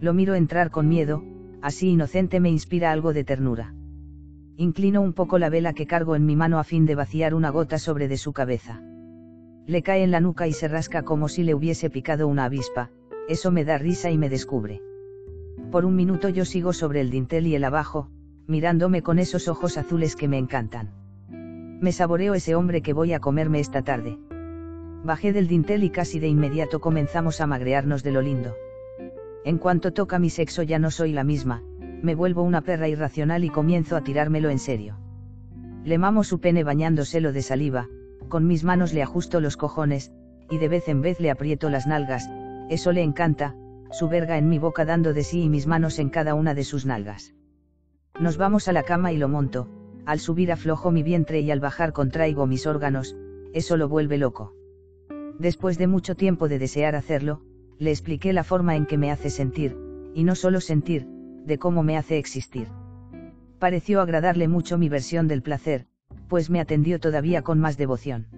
Lo 0.00 0.14
miro 0.14 0.34
entrar 0.34 0.70
con 0.70 0.88
miedo, 0.88 1.22
así 1.60 1.90
inocente 1.90 2.40
me 2.40 2.48
inspira 2.48 2.92
algo 2.92 3.12
de 3.12 3.24
ternura. 3.24 3.74
Inclino 4.56 5.02
un 5.02 5.12
poco 5.12 5.38
la 5.38 5.50
vela 5.50 5.74
que 5.74 5.86
cargo 5.86 6.16
en 6.16 6.24
mi 6.24 6.36
mano 6.36 6.58
a 6.58 6.64
fin 6.64 6.86
de 6.86 6.94
vaciar 6.94 7.34
una 7.34 7.50
gota 7.50 7.78
sobre 7.78 8.08
de 8.08 8.16
su 8.16 8.32
cabeza. 8.32 8.82
Le 9.66 9.82
cae 9.82 10.02
en 10.02 10.10
la 10.10 10.20
nuca 10.20 10.46
y 10.46 10.52
se 10.52 10.68
rasca 10.68 11.02
como 11.02 11.28
si 11.28 11.42
le 11.42 11.54
hubiese 11.54 11.90
picado 11.90 12.28
una 12.28 12.44
avispa, 12.44 12.90
eso 13.28 13.50
me 13.50 13.64
da 13.64 13.78
risa 13.78 14.10
y 14.10 14.18
me 14.18 14.28
descubre. 14.28 14.82
Por 15.70 15.84
un 15.84 15.94
minuto 15.94 16.28
yo 16.28 16.44
sigo 16.44 16.72
sobre 16.72 17.00
el 17.00 17.10
dintel 17.10 17.46
y 17.46 17.54
el 17.54 17.64
abajo, 17.64 18.08
mirándome 18.46 19.02
con 19.02 19.18
esos 19.18 19.48
ojos 19.48 19.78
azules 19.78 20.16
que 20.16 20.28
me 20.28 20.38
encantan. 20.38 20.90
Me 21.80 21.92
saboreo 21.92 22.34
ese 22.34 22.54
hombre 22.54 22.82
que 22.82 22.92
voy 22.92 23.12
a 23.12 23.20
comerme 23.20 23.60
esta 23.60 23.82
tarde. 23.82 24.18
Bajé 25.04 25.32
del 25.32 25.46
dintel 25.46 25.84
y 25.84 25.90
casi 25.90 26.18
de 26.18 26.28
inmediato 26.28 26.80
comenzamos 26.80 27.40
a 27.40 27.46
magrearnos 27.46 28.02
de 28.02 28.12
lo 28.12 28.20
lindo. 28.20 28.54
En 29.44 29.56
cuanto 29.58 29.92
toca 29.92 30.18
mi 30.18 30.28
sexo 30.28 30.62
ya 30.62 30.78
no 30.78 30.90
soy 30.90 31.12
la 31.12 31.24
misma, 31.24 31.62
me 32.02 32.14
vuelvo 32.14 32.42
una 32.42 32.62
perra 32.62 32.88
irracional 32.88 33.44
y 33.44 33.48
comienzo 33.48 33.96
a 33.96 34.02
tirármelo 34.02 34.50
en 34.50 34.58
serio. 34.58 34.98
Le 35.84 35.96
mamo 35.96 36.24
su 36.24 36.40
pene 36.40 36.64
bañándoselo 36.64 37.32
de 37.32 37.42
saliva, 37.42 37.88
con 38.28 38.46
mis 38.46 38.64
manos 38.64 38.92
le 38.92 39.02
ajusto 39.02 39.40
los 39.40 39.56
cojones, 39.56 40.12
y 40.50 40.58
de 40.58 40.68
vez 40.68 40.88
en 40.88 41.00
vez 41.00 41.20
le 41.20 41.30
aprieto 41.30 41.70
las 41.70 41.86
nalgas, 41.86 42.28
eso 42.70 42.92
le 42.92 43.02
encanta, 43.02 43.56
su 43.90 44.08
verga 44.08 44.38
en 44.38 44.48
mi 44.48 44.58
boca 44.58 44.84
dando 44.84 45.12
de 45.12 45.24
sí 45.24 45.42
y 45.42 45.48
mis 45.48 45.66
manos 45.66 45.98
en 45.98 46.08
cada 46.08 46.34
una 46.34 46.54
de 46.54 46.62
sus 46.62 46.86
nalgas. 46.86 47.34
Nos 48.20 48.36
vamos 48.36 48.68
a 48.68 48.72
la 48.72 48.84
cama 48.84 49.12
y 49.12 49.16
lo 49.16 49.28
monto, 49.28 49.68
al 50.06 50.20
subir 50.20 50.52
aflojo 50.52 50.92
mi 50.92 51.02
vientre 51.02 51.40
y 51.40 51.50
al 51.50 51.58
bajar 51.58 51.92
contraigo 51.92 52.46
mis 52.46 52.68
órganos, 52.68 53.16
eso 53.52 53.76
lo 53.76 53.88
vuelve 53.88 54.18
loco. 54.18 54.54
Después 55.40 55.78
de 55.78 55.88
mucho 55.88 56.14
tiempo 56.14 56.48
de 56.48 56.60
desear 56.60 56.94
hacerlo, 56.94 57.42
le 57.78 57.90
expliqué 57.90 58.32
la 58.32 58.44
forma 58.44 58.76
en 58.76 58.86
que 58.86 58.98
me 58.98 59.10
hace 59.10 59.30
sentir, 59.30 59.76
y 60.14 60.22
no 60.22 60.36
solo 60.36 60.60
sentir, 60.60 61.08
de 61.44 61.58
cómo 61.58 61.82
me 61.82 61.96
hace 61.96 62.18
existir. 62.18 62.68
Pareció 63.58 64.00
agradarle 64.00 64.46
mucho 64.46 64.78
mi 64.78 64.88
versión 64.88 65.26
del 65.26 65.42
placer, 65.42 65.86
pues 66.28 66.50
me 66.50 66.60
atendió 66.60 67.00
todavía 67.00 67.42
con 67.42 67.58
más 67.58 67.76
devoción. 67.76 68.28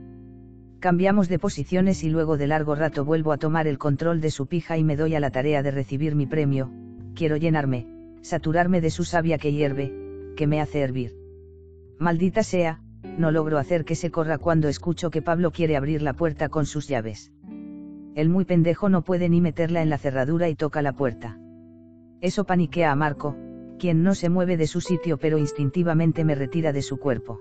Cambiamos 0.83 1.29
de 1.29 1.39
posiciones 1.39 2.03
y 2.03 2.11
luego 2.11 2.37
de 2.37 2.49
largo 2.49 2.75
rato 2.75 3.05
vuelvo 3.05 3.31
a 3.31 3.37
tomar 3.37 3.69
el 3.69 3.79
control 3.79 4.21
de 4.21 4.33
su 4.33 4.49
pija 4.49 4.79
y 4.79 4.83
me 4.83 4.97
doy 4.97 5.15
a 5.15 5.21
la 5.21 5.31
tarea 5.31 5.63
de 5.63 5.71
recibir 5.71 6.17
mi 6.17 6.27
premio, 6.27 6.73
quiero 7.15 7.37
llenarme, 7.37 7.87
saturarme 8.21 8.81
de 8.81 8.91
su 8.91 9.05
savia 9.05 9.39
que 9.39 9.53
hierve, 9.53 9.93
que 10.35 10.49
me 10.49 10.61
hace 10.61 10.81
hervir. 10.81 11.13
Maldita 12.01 12.43
sea, 12.43 12.83
no 13.17 13.31
logro 13.31 13.59
hacer 13.59 13.85
que 13.85 13.95
se 13.95 14.11
corra 14.11 14.39
cuando 14.39 14.67
escucho 14.67 15.11
que 15.11 15.23
Pablo 15.23 15.53
quiere 15.53 15.77
abrir 15.77 16.03
la 16.03 16.15
puerta 16.15 16.49
con 16.49 16.67
sus 16.67 16.89
llaves. 16.89 17.33
El 18.17 18.29
muy 18.29 18.45
pendejo 18.45 18.89
no 18.89 19.03
puede 19.03 19.29
ni 19.29 19.41
meterla 19.41 19.83
en 19.83 19.89
la 19.89 19.99
cerradura 19.99 20.49
y 20.49 20.57
toca 20.57 20.83
la 20.83 20.95
puerta. 20.95 21.39
Eso 22.21 22.43
paniquea 22.43 22.91
a 22.91 22.97
Marco, 22.97 23.37
quien 23.79 24.03
no 24.03 24.17
se 24.17 24.31
mueve 24.31 24.57
de 24.57 24.67
su 24.67 24.81
sitio 24.81 25.17
pero 25.17 25.39
instintivamente 25.39 26.25
me 26.25 26.35
retira 26.35 26.73
de 26.73 26.83
su 26.83 26.97
cuerpo. 26.97 27.39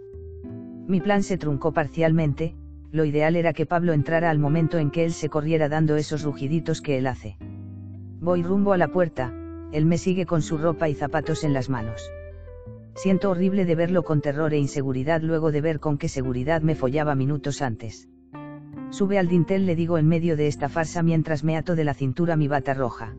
Mi 0.86 1.02
plan 1.02 1.24
se 1.24 1.40
truncó 1.40 1.72
parcialmente, 1.72 2.56
lo 2.92 3.06
ideal 3.06 3.36
era 3.36 3.54
que 3.54 3.66
Pablo 3.66 3.94
entrara 3.94 4.30
al 4.30 4.40
momento 4.40 4.78
en 4.78 4.92
que 4.92 5.06
él 5.06 5.14
se 5.14 5.30
corriera 5.30 5.70
dando 5.70 5.96
esos 5.96 6.24
rugiditos 6.24 6.82
que 6.82 6.98
él 6.98 7.08
hace. 7.08 7.38
Voy 8.20 8.44
rumbo 8.44 8.74
a 8.74 8.78
la 8.78 8.90
puerta, 8.90 9.34
él 9.72 9.86
me 9.86 9.98
sigue 9.98 10.26
con 10.26 10.42
su 10.42 10.58
ropa 10.58 10.90
y 10.90 10.94
zapatos 10.94 11.44
en 11.44 11.54
las 11.54 11.70
manos. 11.70 12.12
Siento 12.96 13.32
horrible 13.32 13.66
de 13.66 13.76
verlo 13.76 14.04
con 14.04 14.22
terror 14.22 14.54
e 14.54 14.58
inseguridad 14.58 15.22
luego 15.22 15.52
de 15.52 15.62
ver 15.62 15.80
con 15.80 15.98
qué 15.98 16.10
seguridad 16.10 16.62
me 16.62 16.76
follaba 16.76 17.16
minutos 17.16 17.62
antes. 17.62 18.10
Sube 18.90 19.18
al 19.18 19.30
dintel, 19.30 19.66
le 19.66 19.78
digo 19.78 19.98
en 19.98 20.08
medio 20.08 20.36
de 20.36 20.48
esta 20.48 20.68
farsa 20.68 21.02
mientras 21.02 21.46
me 21.46 21.56
ato 21.56 21.76
de 21.76 21.86
la 21.86 21.94
cintura 21.94 22.36
mi 22.36 22.50
bata 22.50 22.74
roja. 22.74 23.16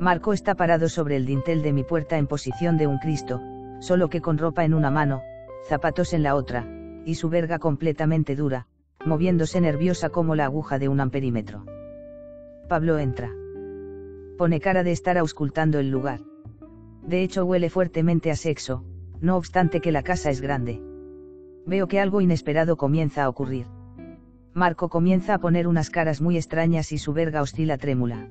Marco 0.00 0.32
está 0.32 0.56
parado 0.56 0.88
sobre 0.88 1.14
el 1.14 1.26
dintel 1.26 1.62
de 1.62 1.72
mi 1.72 1.84
puerta 1.84 2.18
en 2.18 2.26
posición 2.26 2.76
de 2.76 2.88
un 2.88 2.98
Cristo, 2.98 3.40
solo 3.78 4.08
que 4.08 4.20
con 4.20 4.38
ropa 4.38 4.64
en 4.64 4.74
una 4.74 4.90
mano, 4.90 5.22
zapatos 5.68 6.12
en 6.12 6.24
la 6.24 6.34
otra, 6.34 6.66
y 7.04 7.14
su 7.14 7.28
verga 7.28 7.60
completamente 7.60 8.34
dura, 8.34 8.66
moviéndose 9.04 9.60
nerviosa 9.60 10.10
como 10.10 10.34
la 10.34 10.44
aguja 10.44 10.78
de 10.78 10.88
un 10.88 11.00
amperímetro. 11.00 11.64
Pablo 12.68 12.98
entra. 12.98 13.30
Pone 14.36 14.60
cara 14.60 14.82
de 14.82 14.92
estar 14.92 15.18
auscultando 15.18 15.78
el 15.78 15.90
lugar. 15.90 16.20
De 17.02 17.22
hecho 17.22 17.44
huele 17.44 17.70
fuertemente 17.70 18.30
a 18.30 18.36
sexo, 18.36 18.84
no 19.20 19.36
obstante 19.36 19.80
que 19.80 19.92
la 19.92 20.02
casa 20.02 20.30
es 20.30 20.40
grande. 20.40 20.80
Veo 21.66 21.88
que 21.88 22.00
algo 22.00 22.20
inesperado 22.20 22.76
comienza 22.76 23.24
a 23.24 23.28
ocurrir. 23.28 23.66
Marco 24.52 24.88
comienza 24.88 25.34
a 25.34 25.38
poner 25.38 25.66
unas 25.66 25.90
caras 25.90 26.20
muy 26.20 26.36
extrañas 26.36 26.92
y 26.92 26.98
su 26.98 27.12
verga 27.12 27.42
oscila 27.42 27.78
trémula. 27.78 28.28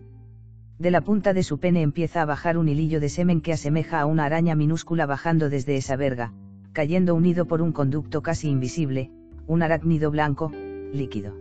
De 0.77 0.91
la 0.91 1.01
punta 1.01 1.33
de 1.33 1.43
su 1.43 1.59
pene 1.59 1.81
empieza 1.81 2.21
a 2.21 2.25
bajar 2.25 2.57
un 2.57 2.69
hilillo 2.69 2.99
de 2.99 3.09
semen 3.09 3.41
que 3.41 3.53
asemeja 3.53 3.99
a 3.99 4.05
una 4.05 4.25
araña 4.25 4.55
minúscula 4.55 5.05
bajando 5.05 5.49
desde 5.49 5.75
esa 5.75 5.95
verga, 5.95 6.33
cayendo 6.73 7.15
unido 7.15 7.45
por 7.45 7.61
un 7.61 7.71
conducto 7.71 8.21
casi 8.21 8.49
invisible, 8.49 9.11
un 9.49 9.63
arácnido 9.63 10.11
blanco, 10.11 10.51
líquido. 10.93 11.33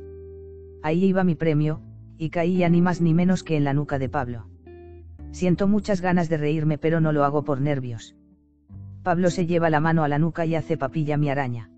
Ahí 0.83 1.05
iba 1.05 1.25
mi 1.25 1.35
premio, 1.35 1.83
y 2.17 2.31
caía 2.31 2.71
ni 2.71 2.81
más 2.81 3.03
ni 3.03 3.13
menos 3.13 3.45
que 3.45 3.55
en 3.55 3.65
la 3.65 3.75
nuca 3.75 3.99
de 3.99 4.09
Pablo. 4.09 4.47
Siento 5.31 5.69
muchas 5.69 6.01
ganas 6.01 6.31
de 6.31 6.39
reírme 6.39 6.79
pero 6.79 7.01
no 7.01 7.13
lo 7.13 7.25
hago 7.25 7.45
por 7.45 7.61
nervios. 7.61 8.17
Pablo 9.03 9.29
se 9.29 9.45
lleva 9.45 9.69
la 9.69 9.81
mano 9.81 10.05
a 10.05 10.09
la 10.09 10.19
nuca 10.19 10.47
y 10.47 10.55
hace 10.55 10.79
papilla 10.79 11.19
mi 11.19 11.29
araña. 11.29 11.71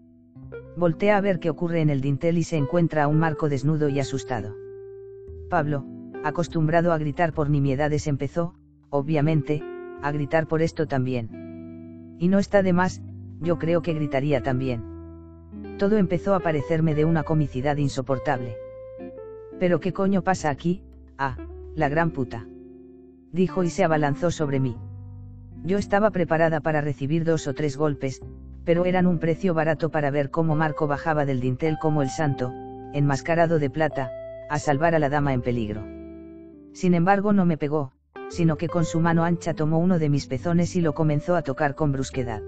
Voltea 0.77 1.17
a 1.17 1.21
ver 1.21 1.41
qué 1.41 1.51
ocurre 1.51 1.81
en 1.81 1.91
el 1.91 2.01
dintel 2.01 2.39
y 2.39 2.45
se 2.45 2.57
encuentra 2.57 3.03
a 3.03 3.09
un 3.09 3.19
Marco 3.19 3.49
desnudo 3.49 3.89
y 3.89 3.99
asustado. 3.99 4.55
Pablo, 5.49 5.85
acostumbrado 6.23 6.93
a 6.93 6.99
gritar 6.99 7.33
por 7.33 7.51
nimiedades, 7.51 8.07
empezó, 8.07 8.55
obviamente, 8.89 9.65
a 10.01 10.13
gritar 10.13 10.47
por 10.47 10.63
esto 10.63 10.87
también. 10.87 12.17
Y 12.21 12.29
no 12.29 12.39
está 12.39 12.63
de 12.63 12.73
más, 12.73 13.03
yo 13.41 13.59
creo 13.59 13.83
que 13.83 13.95
gritaría 13.95 14.45
también. 14.45 14.90
Todo 15.79 15.97
empezó 15.97 16.35
a 16.35 16.40
parecerme 16.40 16.95
de 16.95 17.05
una 17.05 17.23
comicidad 17.23 17.76
insoportable. 17.76 18.57
Pero 19.59 19.81
qué 19.81 19.93
coño 19.93 20.23
pasa 20.23 20.50
aquí, 20.50 20.83
ah, 21.19 21.37
la 21.75 21.88
gran 21.88 22.11
puta. 22.11 22.47
Dijo 23.33 23.62
y 23.62 23.71
se 23.71 23.85
abalanzó 23.85 24.31
sobre 24.31 24.61
mí. 24.61 24.76
Yo 25.62 25.79
estaba 25.79 26.11
preparada 26.11 26.61
para 26.61 26.81
recibir 26.81 27.25
dos 27.25 27.47
o 27.47 27.55
tres 27.55 27.76
golpes, 27.76 28.21
pero 28.64 28.85
eran 28.85 29.07
un 29.07 29.19
precio 29.19 29.55
barato 29.55 29.90
para 29.90 30.11
ver 30.11 30.31
cómo 30.31 30.57
Marco 30.57 30.87
bajaba 30.87 31.25
del 31.25 31.40
dintel 31.40 31.79
como 31.79 32.02
el 32.02 32.11
santo, 32.11 32.52
enmascarado 32.93 33.59
de 33.59 33.71
plata, 33.71 34.11
a 34.49 34.59
salvar 34.59 34.95
a 34.95 34.99
la 34.99 35.09
dama 35.09 35.33
en 35.33 35.43
peligro. 35.43 35.83
Sin 36.73 36.95
embargo 36.95 37.33
no 37.33 37.45
me 37.45 37.57
pegó, 37.57 37.93
sino 38.29 38.57
que 38.57 38.69
con 38.69 38.85
su 38.85 39.00
mano 39.00 39.25
ancha 39.25 39.55
tomó 39.55 39.79
uno 39.79 39.99
de 39.99 40.09
mis 40.09 40.26
pezones 40.26 40.76
y 40.76 40.81
lo 40.81 40.95
comenzó 40.95 41.37
a 41.37 41.43
tocar 41.43 41.75
con 41.75 41.93
brusquedad. 41.93 42.43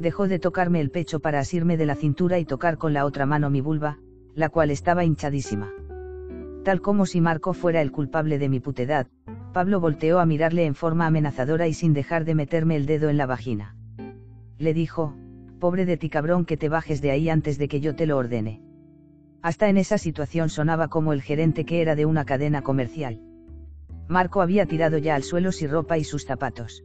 Dejó 0.00 0.26
de 0.26 0.40
tocarme 0.40 0.80
el 0.80 0.90
pecho 0.90 1.20
para 1.20 1.38
asirme 1.38 1.76
de 1.76 1.86
la 1.86 1.94
cintura 1.94 2.40
y 2.40 2.44
tocar 2.44 2.76
con 2.76 2.92
la 2.92 3.04
otra 3.04 3.24
mano 3.24 3.50
mi 3.50 3.60
vulva, 3.60 3.98
la 4.34 4.48
cual 4.48 4.72
estaba 4.72 5.04
hinchadísima. 5.04 5.70
Tal 6.64 6.80
como 6.80 7.06
si 7.06 7.20
Marco 7.20 7.52
fuera 7.52 7.80
el 7.80 7.92
culpable 7.92 8.40
de 8.40 8.48
mi 8.48 8.58
putedad, 8.58 9.06
Pablo 9.52 9.78
volteó 9.78 10.18
a 10.18 10.26
mirarle 10.26 10.64
en 10.64 10.74
forma 10.74 11.06
amenazadora 11.06 11.68
y 11.68 11.74
sin 11.74 11.92
dejar 11.92 12.24
de 12.24 12.34
meterme 12.34 12.74
el 12.74 12.86
dedo 12.86 13.08
en 13.08 13.16
la 13.16 13.26
vagina 13.26 13.76
le 14.60 14.74
dijo, 14.74 15.14
pobre 15.58 15.86
de 15.86 15.96
ti 15.96 16.10
cabrón 16.10 16.44
que 16.44 16.58
te 16.58 16.68
bajes 16.68 17.00
de 17.00 17.10
ahí 17.10 17.30
antes 17.30 17.56
de 17.56 17.66
que 17.66 17.80
yo 17.80 17.96
te 17.96 18.06
lo 18.06 18.18
ordene. 18.18 18.60
Hasta 19.42 19.70
en 19.70 19.78
esa 19.78 19.96
situación 19.96 20.50
sonaba 20.50 20.88
como 20.88 21.14
el 21.14 21.22
gerente 21.22 21.64
que 21.64 21.80
era 21.80 21.96
de 21.96 22.04
una 22.04 22.26
cadena 22.26 22.60
comercial. 22.60 23.22
Marco 24.06 24.42
había 24.42 24.66
tirado 24.66 24.98
ya 24.98 25.14
al 25.14 25.22
suelo 25.22 25.50
su 25.50 25.66
ropa 25.66 25.96
y 25.96 26.04
sus 26.04 26.26
zapatos. 26.26 26.84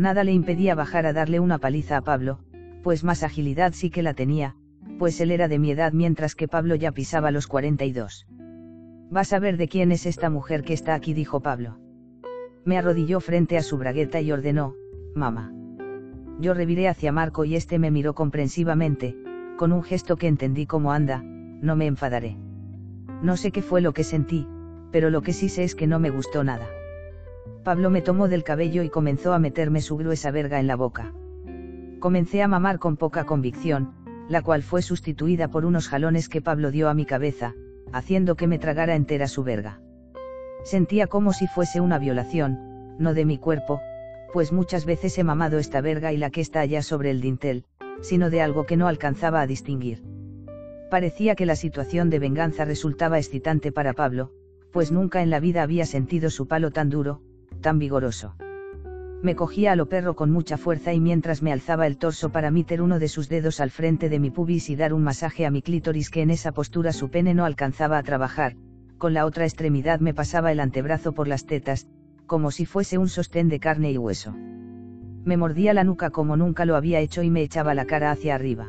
Nada 0.00 0.24
le 0.24 0.32
impedía 0.32 0.74
bajar 0.74 1.04
a 1.04 1.12
darle 1.12 1.40
una 1.40 1.58
paliza 1.58 1.98
a 1.98 2.00
Pablo, 2.00 2.38
pues 2.82 3.04
más 3.04 3.22
agilidad 3.22 3.74
sí 3.74 3.90
que 3.90 4.02
la 4.02 4.14
tenía, 4.14 4.56
pues 4.98 5.20
él 5.20 5.30
era 5.30 5.46
de 5.46 5.58
mi 5.58 5.72
edad 5.72 5.92
mientras 5.92 6.34
que 6.34 6.48
Pablo 6.48 6.74
ya 6.74 6.90
pisaba 6.90 7.30
los 7.30 7.46
42. 7.46 8.26
Vas 9.10 9.34
a 9.34 9.38
ver 9.38 9.58
de 9.58 9.68
quién 9.68 9.92
es 9.92 10.06
esta 10.06 10.30
mujer 10.30 10.62
que 10.62 10.72
está 10.72 10.94
aquí, 10.94 11.12
dijo 11.12 11.40
Pablo. 11.40 11.76
Me 12.64 12.78
arrodilló 12.78 13.20
frente 13.20 13.58
a 13.58 13.62
su 13.62 13.76
bragueta 13.76 14.22
y 14.22 14.32
ordenó, 14.32 14.74
mamá. 15.14 15.52
Yo 16.38 16.54
reviré 16.54 16.88
hacia 16.88 17.12
Marco 17.12 17.44
y 17.44 17.54
este 17.54 17.78
me 17.78 17.90
miró 17.90 18.14
comprensivamente, 18.14 19.18
con 19.58 19.70
un 19.70 19.82
gesto 19.82 20.16
que 20.16 20.28
entendí 20.28 20.64
como 20.64 20.92
anda, 20.92 21.22
no 21.22 21.76
me 21.76 21.84
enfadaré. 21.84 22.38
No 23.22 23.36
sé 23.36 23.50
qué 23.50 23.60
fue 23.60 23.82
lo 23.82 23.92
que 23.92 24.04
sentí, 24.04 24.48
pero 24.92 25.10
lo 25.10 25.20
que 25.20 25.34
sí 25.34 25.50
sé 25.50 25.64
es 25.64 25.74
que 25.74 25.86
no 25.86 25.98
me 25.98 26.08
gustó 26.08 26.42
nada. 26.42 26.66
Pablo 27.64 27.90
me 27.90 28.02
tomó 28.02 28.28
del 28.28 28.44
cabello 28.44 28.82
y 28.82 28.88
comenzó 28.88 29.32
a 29.32 29.38
meterme 29.38 29.80
su 29.80 29.96
gruesa 29.96 30.30
verga 30.30 30.60
en 30.60 30.66
la 30.66 30.76
boca. 30.76 31.12
Comencé 31.98 32.42
a 32.42 32.48
mamar 32.48 32.78
con 32.78 32.96
poca 32.96 33.24
convicción, 33.24 33.92
la 34.28 34.42
cual 34.42 34.62
fue 34.62 34.80
sustituida 34.80 35.48
por 35.48 35.64
unos 35.64 35.88
jalones 35.88 36.28
que 36.28 36.40
Pablo 36.40 36.70
dio 36.70 36.88
a 36.88 36.94
mi 36.94 37.04
cabeza, 37.04 37.54
haciendo 37.92 38.36
que 38.36 38.46
me 38.46 38.58
tragara 38.58 38.94
entera 38.94 39.28
su 39.28 39.44
verga. 39.44 39.80
Sentía 40.64 41.06
como 41.06 41.32
si 41.32 41.46
fuese 41.46 41.80
una 41.80 41.98
violación, 41.98 42.96
no 42.98 43.12
de 43.12 43.24
mi 43.24 43.38
cuerpo, 43.38 43.80
pues 44.32 44.52
muchas 44.52 44.84
veces 44.84 45.18
he 45.18 45.24
mamado 45.24 45.58
esta 45.58 45.80
verga 45.80 46.12
y 46.12 46.16
la 46.16 46.30
que 46.30 46.40
está 46.40 46.60
allá 46.60 46.82
sobre 46.82 47.10
el 47.10 47.20
dintel, 47.20 47.64
sino 48.00 48.30
de 48.30 48.40
algo 48.40 48.64
que 48.64 48.76
no 48.76 48.88
alcanzaba 48.88 49.40
a 49.40 49.46
distinguir. 49.46 50.02
Parecía 50.90 51.34
que 51.34 51.46
la 51.46 51.56
situación 51.56 52.10
de 52.10 52.18
venganza 52.18 52.64
resultaba 52.64 53.18
excitante 53.18 53.72
para 53.72 53.92
Pablo, 53.92 54.32
pues 54.72 54.92
nunca 54.92 55.22
en 55.22 55.30
la 55.30 55.40
vida 55.40 55.62
había 55.62 55.86
sentido 55.86 56.30
su 56.30 56.46
palo 56.46 56.70
tan 56.70 56.90
duro, 56.90 57.22
tan 57.60 57.78
vigoroso. 57.78 58.34
Me 59.22 59.36
cogía 59.36 59.72
a 59.72 59.76
lo 59.76 59.86
perro 59.86 60.16
con 60.16 60.30
mucha 60.30 60.56
fuerza 60.56 60.94
y 60.94 61.00
mientras 61.00 61.42
me 61.42 61.52
alzaba 61.52 61.86
el 61.86 61.98
torso 61.98 62.30
para 62.30 62.50
meter 62.50 62.80
uno 62.80 62.98
de 62.98 63.08
sus 63.08 63.28
dedos 63.28 63.60
al 63.60 63.70
frente 63.70 64.08
de 64.08 64.18
mi 64.18 64.30
pubis 64.30 64.70
y 64.70 64.76
dar 64.76 64.94
un 64.94 65.02
masaje 65.02 65.44
a 65.44 65.50
mi 65.50 65.60
clítoris 65.60 66.08
que 66.08 66.22
en 66.22 66.30
esa 66.30 66.52
postura 66.52 66.92
su 66.92 67.10
pene 67.10 67.34
no 67.34 67.44
alcanzaba 67.44 67.98
a 67.98 68.02
trabajar, 68.02 68.56
con 68.96 69.12
la 69.12 69.26
otra 69.26 69.44
extremidad 69.44 70.00
me 70.00 70.14
pasaba 70.14 70.52
el 70.52 70.60
antebrazo 70.60 71.12
por 71.12 71.28
las 71.28 71.44
tetas, 71.44 71.86
como 72.26 72.50
si 72.50 72.64
fuese 72.64 72.96
un 72.96 73.08
sostén 73.08 73.48
de 73.48 73.60
carne 73.60 73.92
y 73.92 73.98
hueso. 73.98 74.34
Me 75.24 75.36
mordía 75.36 75.74
la 75.74 75.84
nuca 75.84 76.10
como 76.10 76.36
nunca 76.36 76.64
lo 76.64 76.76
había 76.76 77.00
hecho 77.00 77.22
y 77.22 77.28
me 77.28 77.42
echaba 77.42 77.74
la 77.74 77.84
cara 77.84 78.10
hacia 78.10 78.34
arriba. 78.34 78.68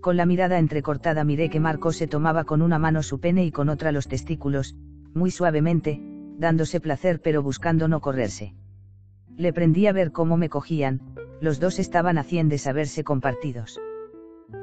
Con 0.00 0.16
la 0.16 0.26
mirada 0.26 0.58
entrecortada 0.58 1.22
miré 1.22 1.48
que 1.48 1.60
Marco 1.60 1.92
se 1.92 2.08
tomaba 2.08 2.44
con 2.44 2.60
una 2.60 2.78
mano 2.78 3.04
su 3.04 3.20
pene 3.20 3.44
y 3.44 3.52
con 3.52 3.68
otra 3.68 3.92
los 3.92 4.08
testículos, 4.08 4.76
muy 5.14 5.30
suavemente, 5.30 6.00
dándose 6.38 6.80
placer 6.80 7.20
pero 7.22 7.42
buscando 7.42 7.88
no 7.88 8.00
correrse. 8.00 8.54
Le 9.36 9.52
prendí 9.52 9.86
a 9.86 9.92
ver 9.92 10.12
cómo 10.12 10.36
me 10.36 10.48
cogían, 10.48 11.00
los 11.40 11.60
dos 11.60 11.78
estaban 11.78 12.18
haciendo 12.18 12.56
saberse 12.58 13.04
compartidos. 13.04 13.80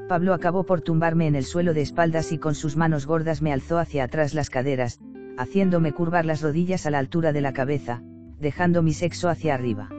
Pablo 0.07 0.33
acabó 0.33 0.63
por 0.63 0.81
tumbarme 0.81 1.27
en 1.27 1.35
el 1.35 1.43
suelo 1.43 1.73
de 1.73 1.81
espaldas 1.81 2.31
y 2.31 2.37
con 2.37 2.55
sus 2.55 2.75
manos 2.75 3.05
gordas 3.05 3.41
me 3.41 3.53
alzó 3.53 3.77
hacia 3.77 4.03
atrás 4.03 4.33
las 4.33 4.49
caderas, 4.49 4.99
haciéndome 5.37 5.93
curvar 5.93 6.25
las 6.25 6.41
rodillas 6.41 6.85
a 6.85 6.91
la 6.91 6.99
altura 6.99 7.33
de 7.33 7.41
la 7.41 7.53
cabeza, 7.53 8.01
dejando 8.39 8.81
mi 8.81 8.93
sexo 8.93 9.29
hacia 9.29 9.53
arriba. 9.53 9.89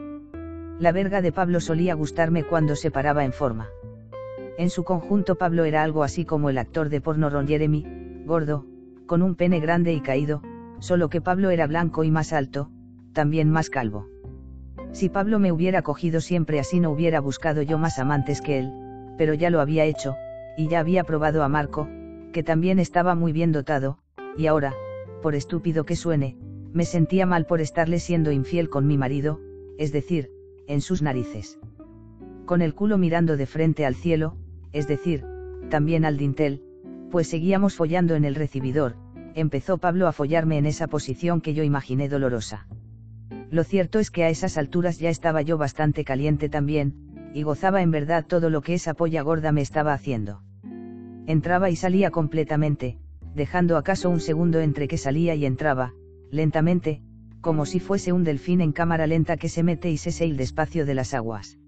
La 0.79 0.93
verga 0.93 1.23
de 1.23 1.33
Pablo 1.33 1.61
solía 1.61 1.95
gustarme 1.95 2.45
cuando 2.45 2.77
se 2.77 2.91
paraba 2.91 3.25
en 3.25 3.33
forma. 3.33 3.69
En 4.59 4.69
su 4.69 4.85
conjunto 4.85 5.37
Pablo 5.37 5.65
era 5.65 5.83
algo 5.83 6.03
así 6.03 6.25
como 6.25 6.51
el 6.51 6.59
actor 6.59 6.89
de 6.89 7.01
porno 7.01 7.31
Ron 7.31 7.47
Jeremy, 7.47 8.25
gordo, 8.27 8.67
con 9.07 9.23
un 9.23 9.35
pene 9.35 9.61
grande 9.61 9.93
y 9.93 10.01
caído, 10.01 10.43
solo 10.83 11.09
que 11.09 11.21
Pablo 11.21 11.51
era 11.51 11.69
blanco 11.69 12.03
y 12.03 12.11
más 12.11 12.33
alto, 12.33 12.69
también 13.13 13.49
más 13.51 13.71
calvo. 13.71 14.09
Si 14.91 15.09
Pablo 15.09 15.39
me 15.39 15.53
hubiera 15.53 15.83
cogido 15.83 16.21
siempre 16.21 16.59
así 16.59 16.81
no 16.81 16.91
hubiera 16.91 17.21
buscado 17.21 17.63
yo 17.63 17.79
más 17.79 18.01
amantes 18.01 18.41
que 18.41 18.59
él, 18.59 18.73
pero 19.17 19.33
ya 19.33 19.49
lo 19.49 19.61
había 19.61 19.85
hecho, 19.85 20.17
y 20.57 20.67
ya 20.67 20.81
había 20.81 21.05
probado 21.05 21.45
a 21.45 21.49
Marco, 21.49 21.89
que 22.33 22.43
también 22.43 22.81
estaba 22.81 23.15
muy 23.15 23.31
bien 23.31 23.53
dotado, 23.53 23.99
y 24.37 24.49
ahora, 24.49 24.75
por 25.23 25.37
estúpido 25.37 25.85
que 25.85 25.95
suene, 25.95 26.37
me 26.73 26.85
sentía 26.85 27.27
mal 27.27 27.47
por 27.47 27.61
estarle 27.61 28.01
siendo 28.01 28.33
infiel 28.33 28.69
con 28.69 28.89
mi 28.89 28.99
marido, 28.99 29.41
es 29.79 29.93
decir, 29.93 30.33
en 30.67 30.81
sus 30.81 31.01
narices. 31.01 31.61
Con 32.45 32.61
el 32.61 32.75
culo 32.75 32.99
mirando 32.99 33.37
de 33.37 33.47
frente 33.47 33.87
al 33.87 33.95
cielo, 33.95 34.37
es 34.73 34.89
decir, 34.89 35.25
también 35.71 36.05
al 36.05 36.17
dintel, 36.17 36.61
pues 37.13 37.29
seguíamos 37.29 37.77
follando 37.77 38.17
en 38.17 38.25
el 38.25 38.35
recibidor, 38.35 38.97
empezó 39.35 39.79
Pablo 39.79 40.07
a 40.09 40.13
follarme 40.13 40.59
en 40.59 40.67
esa 40.67 40.87
posición 40.87 41.41
que 41.41 41.55
yo 41.55 41.63
imaginé 41.63 42.09
dolorosa. 42.09 42.67
Lo 43.51 43.65
cierto 43.65 43.99
es 43.99 44.11
que 44.11 44.25
a 44.25 44.31
esas 44.31 44.57
alturas 44.57 44.99
ya 44.99 45.11
estaba 45.11 45.43
yo 45.43 45.59
bastante 45.59 46.05
caliente 46.05 46.49
también, 46.49 46.95
y 47.35 47.43
gozaba 47.43 47.83
en 47.83 47.91
verdad 47.91 48.25
todo 48.27 48.51
lo 48.51 48.63
que 48.63 48.75
esa 48.75 48.95
polla 48.95 49.23
gorda 49.23 49.53
me 49.53 49.61
estaba 49.61 49.93
haciendo. 49.93 50.43
Entraba 51.27 51.71
y 51.71 51.77
salía 51.77 52.11
completamente, 52.11 52.99
dejando 53.35 53.77
acaso 53.77 54.11
un 54.11 54.21
segundo 54.21 54.61
entre 54.61 54.89
que 54.89 54.99
salía 54.99 55.35
y 55.35 55.47
entraba, 55.47 55.95
lentamente, 56.31 57.03
como 57.41 57.67
si 57.67 57.81
fuese 57.81 58.13
un 58.13 58.25
delfín 58.25 58.61
en 58.61 58.73
cámara 58.73 59.07
lenta 59.07 59.37
que 59.37 59.49
se 59.49 59.63
mete 59.63 59.91
y 59.91 59.97
se 59.97 60.13
seil 60.13 60.37
despacio 60.37 60.87
de 60.87 60.95
las 60.95 61.13
aguas. 61.13 61.59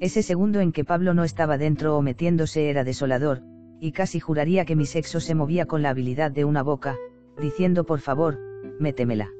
Ese 0.00 0.22
segundo 0.22 0.60
en 0.60 0.72
que 0.72 0.84
Pablo 0.84 1.14
no 1.14 1.24
estaba 1.24 1.58
dentro 1.58 1.96
o 1.96 2.02
metiéndose 2.02 2.70
era 2.70 2.84
desolador, 2.84 3.42
y 3.80 3.92
casi 3.92 4.20
juraría 4.20 4.64
que 4.64 4.76
mi 4.76 4.86
sexo 4.86 5.20
se 5.20 5.34
movía 5.34 5.66
con 5.66 5.82
la 5.82 5.90
habilidad 5.90 6.30
de 6.30 6.44
una 6.44 6.62
boca, 6.62 6.96
diciendo 7.40 7.84
por 7.84 8.00
favor, 8.00 8.38
métemela. 8.78 9.30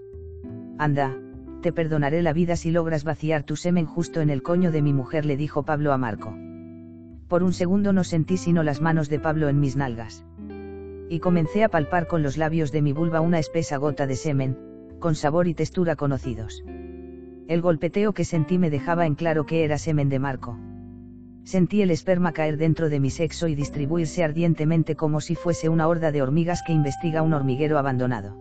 Anda, 0.78 1.16
te 1.60 1.72
perdonaré 1.72 2.22
la 2.22 2.32
vida 2.32 2.56
si 2.56 2.70
logras 2.70 3.04
vaciar 3.04 3.42
tu 3.42 3.54
semen 3.54 3.84
justo 3.84 4.22
en 4.22 4.30
el 4.30 4.42
coño 4.42 4.72
de 4.72 4.80
mi 4.80 4.94
mujer, 4.94 5.26
le 5.26 5.36
dijo 5.36 5.62
Pablo 5.62 5.92
a 5.92 5.98
Marco. 5.98 6.34
Por 7.28 7.42
un 7.42 7.52
segundo 7.52 7.92
no 7.92 8.02
sentí 8.02 8.38
sino 8.38 8.62
las 8.62 8.80
manos 8.80 9.10
de 9.10 9.20
Pablo 9.20 9.48
en 9.50 9.60
mis 9.60 9.76
nalgas. 9.76 10.24
Y 11.10 11.20
comencé 11.20 11.62
a 11.62 11.68
palpar 11.68 12.06
con 12.06 12.22
los 12.22 12.38
labios 12.38 12.72
de 12.72 12.82
mi 12.82 12.92
vulva 12.92 13.20
una 13.20 13.38
espesa 13.38 13.76
gota 13.76 14.06
de 14.06 14.16
semen, 14.16 14.56
con 15.00 15.14
sabor 15.14 15.48
y 15.48 15.54
textura 15.54 15.96
conocidos. 15.96 16.64
El 17.46 17.60
golpeteo 17.60 18.14
que 18.14 18.24
sentí 18.24 18.58
me 18.58 18.70
dejaba 18.70 19.06
en 19.06 19.16
claro 19.16 19.44
que 19.44 19.64
era 19.64 19.76
semen 19.76 20.08
de 20.08 20.18
Marco. 20.18 20.58
Sentí 21.44 21.82
el 21.82 21.90
esperma 21.90 22.32
caer 22.32 22.56
dentro 22.56 22.88
de 22.88 23.00
mi 23.00 23.10
sexo 23.10 23.48
y 23.48 23.54
distribuirse 23.54 24.22
ardientemente 24.22 24.94
como 24.94 25.20
si 25.20 25.34
fuese 25.34 25.68
una 25.68 25.88
horda 25.88 26.12
de 26.12 26.22
hormigas 26.22 26.62
que 26.64 26.72
investiga 26.72 27.22
un 27.22 27.32
hormiguero 27.32 27.78
abandonado. 27.78 28.36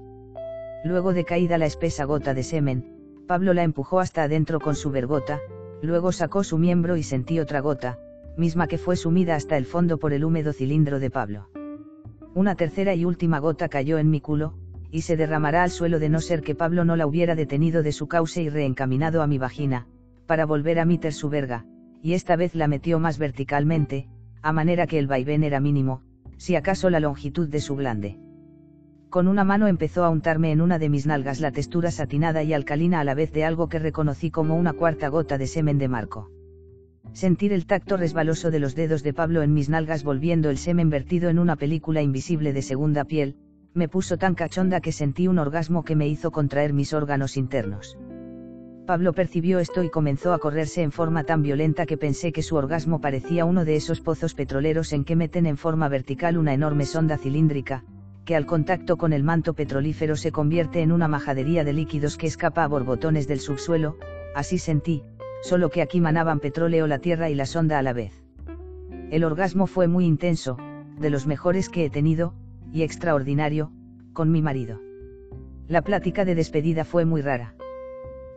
Luego 0.83 1.13
de 1.13 1.25
caída 1.25 1.57
la 1.57 1.65
espesa 1.65 2.05
gota 2.05 2.33
de 2.33 2.43
semen, 2.43 2.93
Pablo 3.27 3.53
la 3.53 3.63
empujó 3.63 3.99
hasta 3.99 4.23
adentro 4.23 4.59
con 4.59 4.75
su 4.75 4.91
vergota, 4.91 5.39
luego 5.81 6.11
sacó 6.11 6.43
su 6.43 6.57
miembro 6.57 6.97
y 6.97 7.03
sentí 7.03 7.39
otra 7.39 7.61
gota, 7.61 7.99
misma 8.37 8.67
que 8.67 8.77
fue 8.77 8.95
sumida 8.95 9.35
hasta 9.35 9.57
el 9.57 9.65
fondo 9.65 9.97
por 9.97 10.13
el 10.13 10.23
húmedo 10.23 10.53
cilindro 10.53 10.99
de 10.99 11.09
Pablo. 11.09 11.49
Una 12.33 12.55
tercera 12.55 12.95
y 12.95 13.05
última 13.05 13.39
gota 13.39 13.69
cayó 13.69 13.97
en 13.97 14.09
mi 14.09 14.21
culo, 14.21 14.53
y 14.91 15.01
se 15.01 15.17
derramará 15.17 15.63
al 15.63 15.71
suelo 15.71 15.99
de 15.99 16.09
no 16.09 16.21
ser 16.21 16.41
que 16.41 16.55
Pablo 16.55 16.85
no 16.85 16.95
la 16.95 17.05
hubiera 17.05 17.35
detenido 17.35 17.83
de 17.83 17.91
su 17.91 18.07
cauce 18.07 18.41
y 18.41 18.49
reencaminado 18.49 19.21
a 19.21 19.27
mi 19.27 19.37
vagina, 19.37 19.87
para 20.25 20.45
volver 20.45 20.79
a 20.79 20.85
meter 20.85 21.13
su 21.13 21.29
verga, 21.29 21.65
y 22.01 22.13
esta 22.13 22.35
vez 22.35 22.55
la 22.55 22.67
metió 22.67 22.99
más 22.99 23.17
verticalmente, 23.17 24.07
a 24.41 24.53
manera 24.53 24.87
que 24.87 24.99
el 24.99 25.07
vaivén 25.07 25.43
era 25.43 25.59
mínimo, 25.59 26.01
si 26.37 26.55
acaso 26.55 26.89
la 26.89 26.99
longitud 26.99 27.49
de 27.49 27.59
su 27.59 27.75
glande. 27.75 28.17
Con 29.09 29.27
una 29.27 29.43
mano 29.43 29.67
empezó 29.67 30.05
a 30.05 30.09
untarme 30.09 30.51
en 30.51 30.61
una 30.61 30.77
de 30.77 30.87
mis 30.87 31.07
nalgas 31.07 31.39
la 31.39 31.51
textura 31.51 31.89
satinada 31.89 32.43
y 32.43 32.53
alcalina 32.53 32.99
a 32.99 33.03
la 33.03 33.15
vez 33.15 33.31
de 33.33 33.43
algo 33.43 33.67
que 33.67 33.79
reconocí 33.79 34.29
como 34.29 34.55
una 34.55 34.73
cuarta 34.73 35.07
gota 35.09 35.37
de 35.37 35.47
semen 35.47 35.79
de 35.79 35.87
Marco. 35.87 36.29
Sentir 37.13 37.51
el 37.53 37.65
tacto 37.65 37.97
resbaloso 37.97 38.51
de 38.51 38.59
los 38.59 38.75
dedos 38.75 39.01
de 39.01 39.13
Pablo 39.13 39.41
en 39.41 39.53
mis 39.53 39.67
nalgas 39.67 40.03
volviendo 40.03 40.51
el 40.51 40.59
semen 40.59 40.91
vertido 40.91 41.29
en 41.29 41.39
una 41.39 41.55
película 41.55 42.03
invisible 42.03 42.53
de 42.53 42.61
segunda 42.61 43.03
piel, 43.03 43.35
me 43.73 43.87
puso 43.87 44.17
tan 44.17 44.35
cachonda 44.35 44.79
que 44.79 44.91
sentí 44.91 45.27
un 45.27 45.39
orgasmo 45.39 45.83
que 45.83 45.95
me 45.95 46.07
hizo 46.07 46.31
contraer 46.31 46.73
mis 46.73 46.93
órganos 46.93 47.35
internos. 47.35 47.97
Pablo 48.89 49.13
percibió 49.13 49.59
esto 49.59 49.83
y 49.83 49.91
comenzó 49.91 50.33
a 50.33 50.39
correrse 50.39 50.81
en 50.81 50.91
forma 50.91 51.23
tan 51.23 51.43
violenta 51.43 51.85
que 51.85 51.95
pensé 51.95 52.31
que 52.31 52.41
su 52.41 52.55
orgasmo 52.55 52.99
parecía 52.99 53.45
uno 53.45 53.63
de 53.63 53.75
esos 53.75 54.01
pozos 54.01 54.33
petroleros 54.33 54.93
en 54.93 55.03
que 55.03 55.15
meten 55.15 55.45
en 55.45 55.57
forma 55.57 55.87
vertical 55.89 56.39
una 56.39 56.55
enorme 56.55 56.85
sonda 56.85 57.19
cilíndrica, 57.19 57.83
que 58.25 58.35
al 58.35 58.47
contacto 58.47 58.97
con 58.97 59.13
el 59.13 59.21
manto 59.21 59.53
petrolífero 59.53 60.15
se 60.15 60.31
convierte 60.31 60.81
en 60.81 60.91
una 60.91 61.07
majadería 61.07 61.63
de 61.63 61.71
líquidos 61.71 62.17
que 62.17 62.25
escapa 62.25 62.63
a 62.63 62.67
borbotones 62.67 63.27
del 63.27 63.41
subsuelo, 63.41 63.95
así 64.33 64.57
sentí, 64.57 65.03
solo 65.43 65.69
que 65.69 65.83
aquí 65.83 66.01
manaban 66.01 66.39
petróleo 66.39 66.87
la 66.87 66.97
tierra 66.97 67.29
y 67.29 67.35
la 67.35 67.45
sonda 67.45 67.77
a 67.77 67.83
la 67.83 67.93
vez. 67.93 68.23
El 69.11 69.23
orgasmo 69.23 69.67
fue 69.67 69.87
muy 69.87 70.05
intenso, 70.05 70.57
de 70.99 71.11
los 71.11 71.27
mejores 71.27 71.69
que 71.69 71.85
he 71.85 71.91
tenido, 71.91 72.33
y 72.73 72.81
extraordinario, 72.81 73.71
con 74.13 74.31
mi 74.31 74.41
marido. 74.41 74.81
La 75.67 75.83
plática 75.83 76.25
de 76.25 76.33
despedida 76.33 76.85
fue 76.85 77.05
muy 77.05 77.21
rara. 77.21 77.53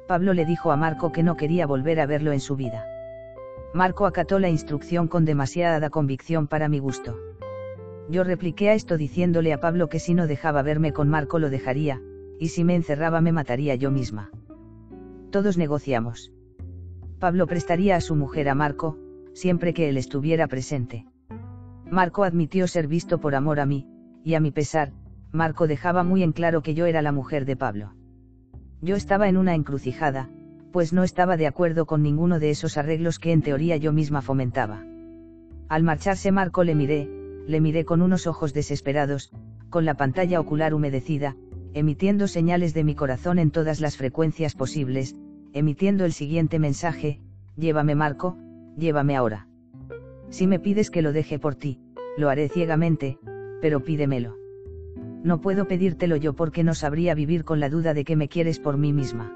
Pablo 0.06 0.34
le 0.34 0.44
dijo 0.44 0.72
a 0.72 0.76
Marco 0.76 1.12
que 1.12 1.22
no 1.22 1.36
quería 1.36 1.66
volver 1.66 2.00
a 2.00 2.06
verlo 2.06 2.32
en 2.32 2.40
su 2.40 2.56
vida. 2.56 2.84
Marco 3.74 4.06
acató 4.06 4.38
la 4.38 4.50
instrucción 4.50 5.08
con 5.08 5.24
demasiada 5.24 5.88
convicción 5.90 6.46
para 6.46 6.68
mi 6.68 6.78
gusto. 6.78 7.16
Yo 8.08 8.24
repliqué 8.24 8.68
a 8.68 8.74
esto 8.74 8.96
diciéndole 8.98 9.52
a 9.52 9.60
Pablo 9.60 9.88
que 9.88 9.98
si 9.98 10.12
no 10.14 10.26
dejaba 10.26 10.62
verme 10.62 10.92
con 10.92 11.08
Marco 11.08 11.38
lo 11.38 11.48
dejaría, 11.48 12.02
y 12.38 12.48
si 12.48 12.64
me 12.64 12.74
encerraba 12.74 13.20
me 13.20 13.32
mataría 13.32 13.74
yo 13.76 13.90
misma. 13.90 14.30
Todos 15.30 15.56
negociamos. 15.56 16.32
Pablo 17.18 17.46
prestaría 17.46 17.96
a 17.96 18.00
su 18.00 18.16
mujer 18.16 18.48
a 18.48 18.54
Marco, 18.54 18.98
siempre 19.32 19.72
que 19.72 19.88
él 19.88 19.96
estuviera 19.96 20.48
presente. 20.48 21.06
Marco 21.90 22.24
admitió 22.24 22.66
ser 22.66 22.88
visto 22.88 23.20
por 23.20 23.34
amor 23.34 23.60
a 23.60 23.66
mí, 23.66 23.86
y 24.24 24.34
a 24.34 24.40
mi 24.40 24.50
pesar, 24.50 24.92
Marco 25.30 25.66
dejaba 25.66 26.02
muy 26.02 26.22
en 26.22 26.32
claro 26.32 26.62
que 26.62 26.74
yo 26.74 26.86
era 26.86 27.00
la 27.00 27.12
mujer 27.12 27.44
de 27.46 27.56
Pablo. 27.56 27.94
Yo 28.84 28.96
estaba 28.96 29.28
en 29.28 29.36
una 29.36 29.54
encrucijada, 29.54 30.28
pues 30.72 30.92
no 30.92 31.04
estaba 31.04 31.36
de 31.36 31.46
acuerdo 31.46 31.86
con 31.86 32.02
ninguno 32.02 32.40
de 32.40 32.50
esos 32.50 32.76
arreglos 32.76 33.20
que 33.20 33.30
en 33.30 33.40
teoría 33.40 33.76
yo 33.76 33.92
misma 33.92 34.22
fomentaba. 34.22 34.84
Al 35.68 35.84
marcharse 35.84 36.32
Marco 36.32 36.64
le 36.64 36.74
miré, 36.74 37.08
le 37.46 37.60
miré 37.60 37.84
con 37.84 38.02
unos 38.02 38.26
ojos 38.26 38.52
desesperados, 38.52 39.30
con 39.70 39.84
la 39.84 39.94
pantalla 39.94 40.40
ocular 40.40 40.74
humedecida, 40.74 41.36
emitiendo 41.74 42.26
señales 42.26 42.74
de 42.74 42.82
mi 42.82 42.96
corazón 42.96 43.38
en 43.38 43.52
todas 43.52 43.80
las 43.80 43.96
frecuencias 43.96 44.56
posibles, 44.56 45.14
emitiendo 45.52 46.04
el 46.04 46.12
siguiente 46.12 46.58
mensaje, 46.58 47.20
llévame 47.56 47.94
Marco, 47.94 48.36
llévame 48.76 49.14
ahora. 49.14 49.46
Si 50.28 50.48
me 50.48 50.58
pides 50.58 50.90
que 50.90 51.02
lo 51.02 51.12
deje 51.12 51.38
por 51.38 51.54
ti, 51.54 51.78
lo 52.18 52.30
haré 52.30 52.48
ciegamente, 52.48 53.18
pero 53.60 53.84
pídemelo. 53.84 54.41
No 55.24 55.40
puedo 55.40 55.68
pedírtelo 55.68 56.16
yo 56.16 56.32
porque 56.32 56.64
no 56.64 56.74
sabría 56.74 57.14
vivir 57.14 57.44
con 57.44 57.60
la 57.60 57.68
duda 57.68 57.94
de 57.94 58.04
que 58.04 58.16
me 58.16 58.28
quieres 58.28 58.58
por 58.58 58.76
mí 58.76 58.92
misma. 58.92 59.32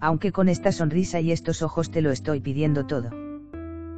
Aunque 0.00 0.32
con 0.32 0.48
esta 0.48 0.72
sonrisa 0.72 1.20
y 1.20 1.32
estos 1.32 1.62
ojos 1.62 1.90
te 1.90 2.02
lo 2.02 2.10
estoy 2.10 2.40
pidiendo 2.40 2.86
todo. 2.86 3.10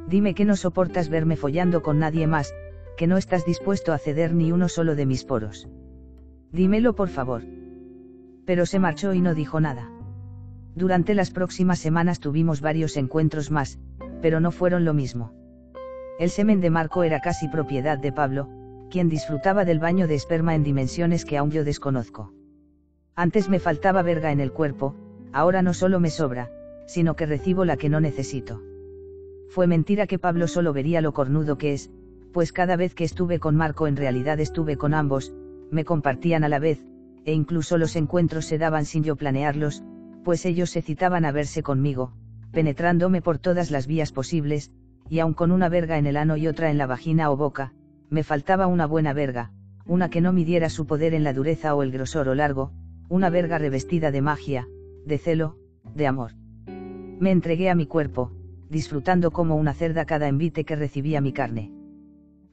Dime 0.07 0.33
que 0.33 0.45
no 0.45 0.55
soportas 0.55 1.09
verme 1.09 1.35
follando 1.35 1.81
con 1.81 1.99
nadie 1.99 2.27
más, 2.27 2.53
que 2.97 3.07
no 3.07 3.17
estás 3.17 3.45
dispuesto 3.45 3.91
a 3.91 3.97
ceder 3.97 4.33
ni 4.33 4.51
uno 4.51 4.69
solo 4.69 4.95
de 4.95 5.05
mis 5.05 5.23
poros. 5.23 5.67
Dímelo 6.51 6.95
por 6.95 7.09
favor. 7.09 7.43
Pero 8.45 8.65
se 8.65 8.79
marchó 8.79 9.13
y 9.13 9.21
no 9.21 9.33
dijo 9.33 9.59
nada. 9.59 9.89
Durante 10.75 11.13
las 11.15 11.31
próximas 11.31 11.79
semanas 11.79 12.19
tuvimos 12.19 12.61
varios 12.61 12.97
encuentros 12.97 13.51
más, 13.51 13.79
pero 14.21 14.39
no 14.39 14.51
fueron 14.51 14.85
lo 14.85 14.93
mismo. 14.93 15.33
El 16.19 16.29
semen 16.29 16.59
de 16.61 16.69
Marco 16.69 17.03
era 17.03 17.19
casi 17.19 17.47
propiedad 17.47 17.97
de 17.97 18.11
Pablo, 18.11 18.49
quien 18.89 19.09
disfrutaba 19.09 19.65
del 19.65 19.79
baño 19.79 20.07
de 20.07 20.15
esperma 20.15 20.55
en 20.55 20.63
dimensiones 20.63 21.25
que 21.25 21.37
aún 21.37 21.51
yo 21.51 21.63
desconozco. 21.63 22.33
Antes 23.15 23.49
me 23.49 23.59
faltaba 23.59 24.01
verga 24.01 24.31
en 24.31 24.39
el 24.39 24.51
cuerpo, 24.51 24.95
ahora 25.31 25.61
no 25.61 25.73
solo 25.73 25.99
me 25.99 26.09
sobra, 26.09 26.51
sino 26.87 27.15
que 27.15 27.25
recibo 27.25 27.65
la 27.65 27.77
que 27.77 27.89
no 27.89 27.99
necesito. 28.01 28.61
Fue 29.49 29.67
mentira 29.67 30.07
que 30.07 30.19
Pablo 30.19 30.47
solo 30.47 30.73
vería 30.73 31.01
lo 31.01 31.13
cornudo 31.13 31.57
que 31.57 31.73
es, 31.73 31.89
pues 32.33 32.51
cada 32.51 32.75
vez 32.75 32.93
que 32.93 33.03
estuve 33.03 33.39
con 33.39 33.55
Marco 33.55 33.87
en 33.87 33.95
realidad 33.95 34.39
estuve 34.39 34.77
con 34.77 34.93
ambos, 34.93 35.33
me 35.71 35.85
compartían 35.85 36.43
a 36.43 36.49
la 36.49 36.59
vez, 36.59 36.83
e 37.25 37.33
incluso 37.33 37.77
los 37.77 37.95
encuentros 37.95 38.45
se 38.45 38.57
daban 38.57 38.85
sin 38.85 39.03
yo 39.03 39.15
planearlos, 39.15 39.83
pues 40.23 40.45
ellos 40.45 40.69
se 40.69 40.81
citaban 40.81 41.25
a 41.25 41.31
verse 41.31 41.63
conmigo, 41.63 42.13
penetrándome 42.51 43.21
por 43.21 43.37
todas 43.37 43.71
las 43.71 43.87
vías 43.87 44.11
posibles, 44.11 44.71
y 45.09 45.19
aun 45.19 45.33
con 45.33 45.51
una 45.51 45.69
verga 45.69 45.97
en 45.97 46.05
el 46.05 46.17
ano 46.17 46.37
y 46.37 46.47
otra 46.47 46.69
en 46.69 46.77
la 46.77 46.85
vagina 46.85 47.31
o 47.31 47.37
boca, 47.37 47.73
me 48.09 48.23
faltaba 48.23 48.67
una 48.67 48.87
buena 48.87 49.13
verga, 49.13 49.51
una 49.85 50.09
que 50.09 50.21
no 50.21 50.33
midiera 50.33 50.69
su 50.69 50.85
poder 50.85 51.13
en 51.13 51.23
la 51.23 51.33
dureza 51.33 51.75
o 51.75 51.83
el 51.83 51.91
grosor 51.91 52.27
o 52.29 52.35
largo, 52.35 52.71
una 53.07 53.29
verga 53.29 53.57
revestida 53.57 54.11
de 54.11 54.21
magia, 54.21 54.67
de 55.05 55.17
celo, 55.17 55.57
de 55.95 56.07
amor. 56.07 56.31
Me 57.19 57.31
entregué 57.31 57.69
a 57.69 57.75
mi 57.75 57.85
cuerpo, 57.85 58.31
disfrutando 58.69 59.31
como 59.31 59.55
una 59.55 59.73
cerda 59.73 60.05
cada 60.05 60.27
envite 60.27 60.63
que 60.63 60.75
recibía 60.75 61.21
mi 61.21 61.33
carne. 61.33 61.71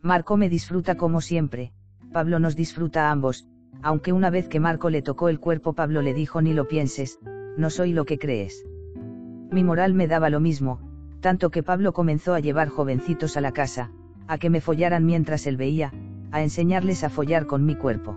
Marco 0.03 0.37
me 0.37 0.49
disfruta 0.49 0.97
como 0.97 1.21
siempre, 1.21 1.73
Pablo 2.13 2.39
nos 2.39 2.57
disfruta 2.57 3.09
a 3.09 3.11
ambos, 3.11 3.47
aunque 3.83 4.13
una 4.13 4.31
vez 4.31 4.49
que 4.49 4.61
Marco 4.61 4.91
le 4.91 5.03
tocó 5.03 5.29
el 5.29 5.41
cuerpo 5.41 5.75
Pablo 5.75 6.03
le 6.03 6.15
dijo 6.15 6.41
ni 6.41 6.55
lo 6.55 6.69
pienses, 6.69 7.19
no 7.57 7.71
soy 7.71 7.93
lo 7.93 8.05
que 8.05 8.19
crees. 8.19 8.65
Mi 9.51 9.63
moral 9.65 9.95
me 9.95 10.07
daba 10.07 10.31
lo 10.31 10.41
mismo, 10.41 10.81
tanto 11.21 11.51
que 11.51 11.63
Pablo 11.63 11.93
comenzó 11.93 12.35
a 12.35 12.41
llevar 12.41 12.69
jovencitos 12.69 13.37
a 13.37 13.41
la 13.41 13.53
casa, 13.53 13.91
a 14.29 14.39
que 14.39 14.51
me 14.51 14.61
follaran 14.61 15.05
mientras 15.05 15.47
él 15.47 15.57
veía, 15.57 15.93
a 16.33 16.43
enseñarles 16.43 17.05
a 17.05 17.11
follar 17.11 17.47
con 17.47 17.65
mi 17.65 17.77
cuerpo. 17.77 18.17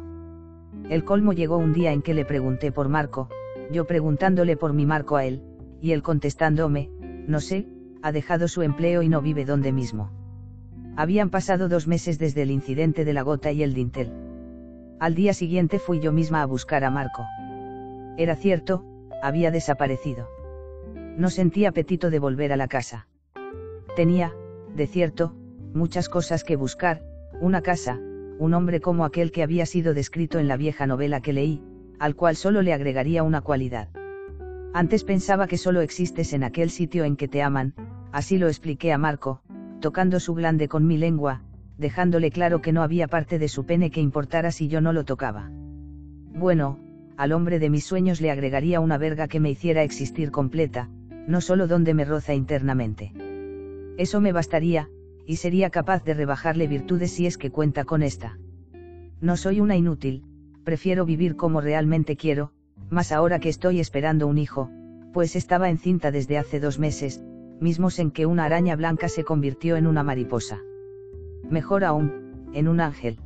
El 0.90 1.04
colmo 1.04 1.34
llegó 1.34 1.58
un 1.58 1.74
día 1.74 1.92
en 1.92 2.02
que 2.02 2.14
le 2.14 2.26
pregunté 2.26 2.72
por 2.72 2.90
Marco, 2.90 3.30
yo 3.72 3.86
preguntándole 3.86 4.58
por 4.58 4.74
mi 4.74 4.86
Marco 4.86 5.16
a 5.16 5.26
él, 5.26 5.44
y 5.82 5.92
él 5.92 6.02
contestándome, 6.02 6.90
no 7.28 7.40
sé, 7.40 7.68
ha 8.02 8.12
dejado 8.12 8.48
su 8.48 8.62
empleo 8.62 9.02
y 9.04 9.10
no 9.10 9.22
vive 9.22 9.46
donde 9.46 9.72
mismo. 9.72 10.12
Habían 10.96 11.30
pasado 11.30 11.70
dos 11.70 11.88
meses 11.88 12.18
desde 12.18 12.42
el 12.42 12.52
incidente 12.52 13.06
de 13.06 13.14
la 13.14 13.22
gota 13.22 13.52
y 13.52 13.64
el 13.64 13.74
dintel. 13.74 14.12
Al 15.00 15.16
día 15.16 15.34
siguiente 15.34 15.80
fui 15.80 16.00
yo 16.00 16.12
misma 16.12 16.42
a 16.42 16.46
buscar 16.46 16.84
a 16.84 16.90
Marco. 16.90 17.26
Era 18.18 18.36
cierto, 18.36 18.84
había 19.22 19.52
desaparecido. 19.52 20.28
No 21.18 21.30
sentía 21.30 21.70
apetito 21.70 22.10
de 22.10 22.20
volver 22.20 22.52
a 22.52 22.58
la 22.58 22.68
casa. 22.68 23.08
Tenía, 23.96 24.34
de 24.76 24.88
cierto, 24.88 25.36
muchas 25.74 26.10
cosas 26.10 26.44
que 26.44 26.56
buscar, 26.56 27.04
una 27.42 27.62
casa, 27.62 28.00
un 28.40 28.54
hombre 28.54 28.80
como 28.80 29.06
aquel 29.06 29.32
que 29.32 29.44
había 29.44 29.66
sido 29.66 29.94
descrito 29.94 30.40
en 30.40 30.48
la 30.48 30.58
vieja 30.58 30.88
novela 30.88 31.22
que 31.22 31.34
leí, 31.34 31.62
al 32.00 32.16
cual 32.16 32.36
solo 32.36 32.62
le 32.62 32.74
agregaría 32.74 33.24
una 33.24 33.42
cualidad. 33.42 33.90
Antes 34.74 35.04
pensaba 35.04 35.48
que 35.48 35.58
solo 35.58 35.82
existes 35.82 36.34
en 36.34 36.44
aquel 36.44 36.70
sitio 36.70 37.04
en 37.04 37.16
que 37.16 37.28
te 37.28 37.42
aman, 37.42 37.74
así 38.12 38.38
lo 38.38 38.48
expliqué 38.48 38.94
a 38.94 38.98
Marco, 38.98 39.42
tocando 39.82 40.20
su 40.20 40.34
glande 40.34 40.68
con 40.68 40.88
mi 40.88 40.98
lengua, 40.98 41.42
dejándole 41.78 42.32
claro 42.32 42.62
que 42.62 42.72
no 42.72 42.84
había 42.84 43.08
parte 43.08 43.40
de 43.40 43.48
su 43.48 43.66
pene 43.66 43.92
que 43.92 44.02
importara 44.02 44.52
si 44.52 44.68
yo 44.68 44.82
no 44.82 44.94
lo 44.94 45.06
tocaba. 45.06 45.50
Bueno, 45.52 46.80
al 47.18 47.32
hombre 47.32 47.60
de 47.60 47.70
mis 47.70 47.86
sueños 47.86 48.22
le 48.22 48.32
agregaría 48.32 48.80
una 48.80 48.98
verga 48.98 49.28
que 49.28 49.40
me 49.40 49.50
hiciera 49.50 49.84
existir 49.84 50.32
completa, 50.32 50.90
no 51.28 51.42
solo 51.42 51.68
donde 51.68 51.94
me 51.94 52.06
roza 52.06 52.34
internamente. 52.34 53.12
Eso 53.98 54.22
me 54.22 54.32
bastaría, 54.32 54.90
y 55.30 55.36
sería 55.36 55.70
capaz 55.70 56.04
de 56.04 56.16
rebajarle 56.16 56.66
virtudes 56.66 57.12
si 57.12 57.28
es 57.28 57.38
que 57.38 57.52
cuenta 57.52 57.86
con 57.86 58.02
esta. 58.02 58.40
No 59.22 59.38
soy 59.38 59.60
una 59.60 59.78
inútil, 59.78 60.24
prefiero 60.64 61.06
vivir 61.06 61.36
como 61.36 61.62
realmente 61.62 62.16
quiero, 62.16 62.52
más 62.90 63.12
ahora 63.12 63.38
que 63.38 63.50
estoy 63.50 63.80
esperando 63.80 64.26
un 64.26 64.40
hijo, 64.40 64.72
pues 65.14 65.36
estaba 65.36 65.70
encinta 65.70 66.10
desde 66.10 66.40
hace 66.40 66.60
dos 66.60 66.80
meses, 66.80 67.22
mismos 67.60 68.00
en 68.00 68.10
que 68.10 68.26
una 68.26 68.46
araña 68.46 68.76
blanca 68.76 69.08
se 69.08 69.24
convirtió 69.24 69.78
en 69.78 69.86
una 69.86 70.02
mariposa. 70.02 70.62
Mejor 71.48 71.84
aún, 71.84 72.50
en 72.56 72.68
un 72.68 72.82
ángel. 72.82 73.20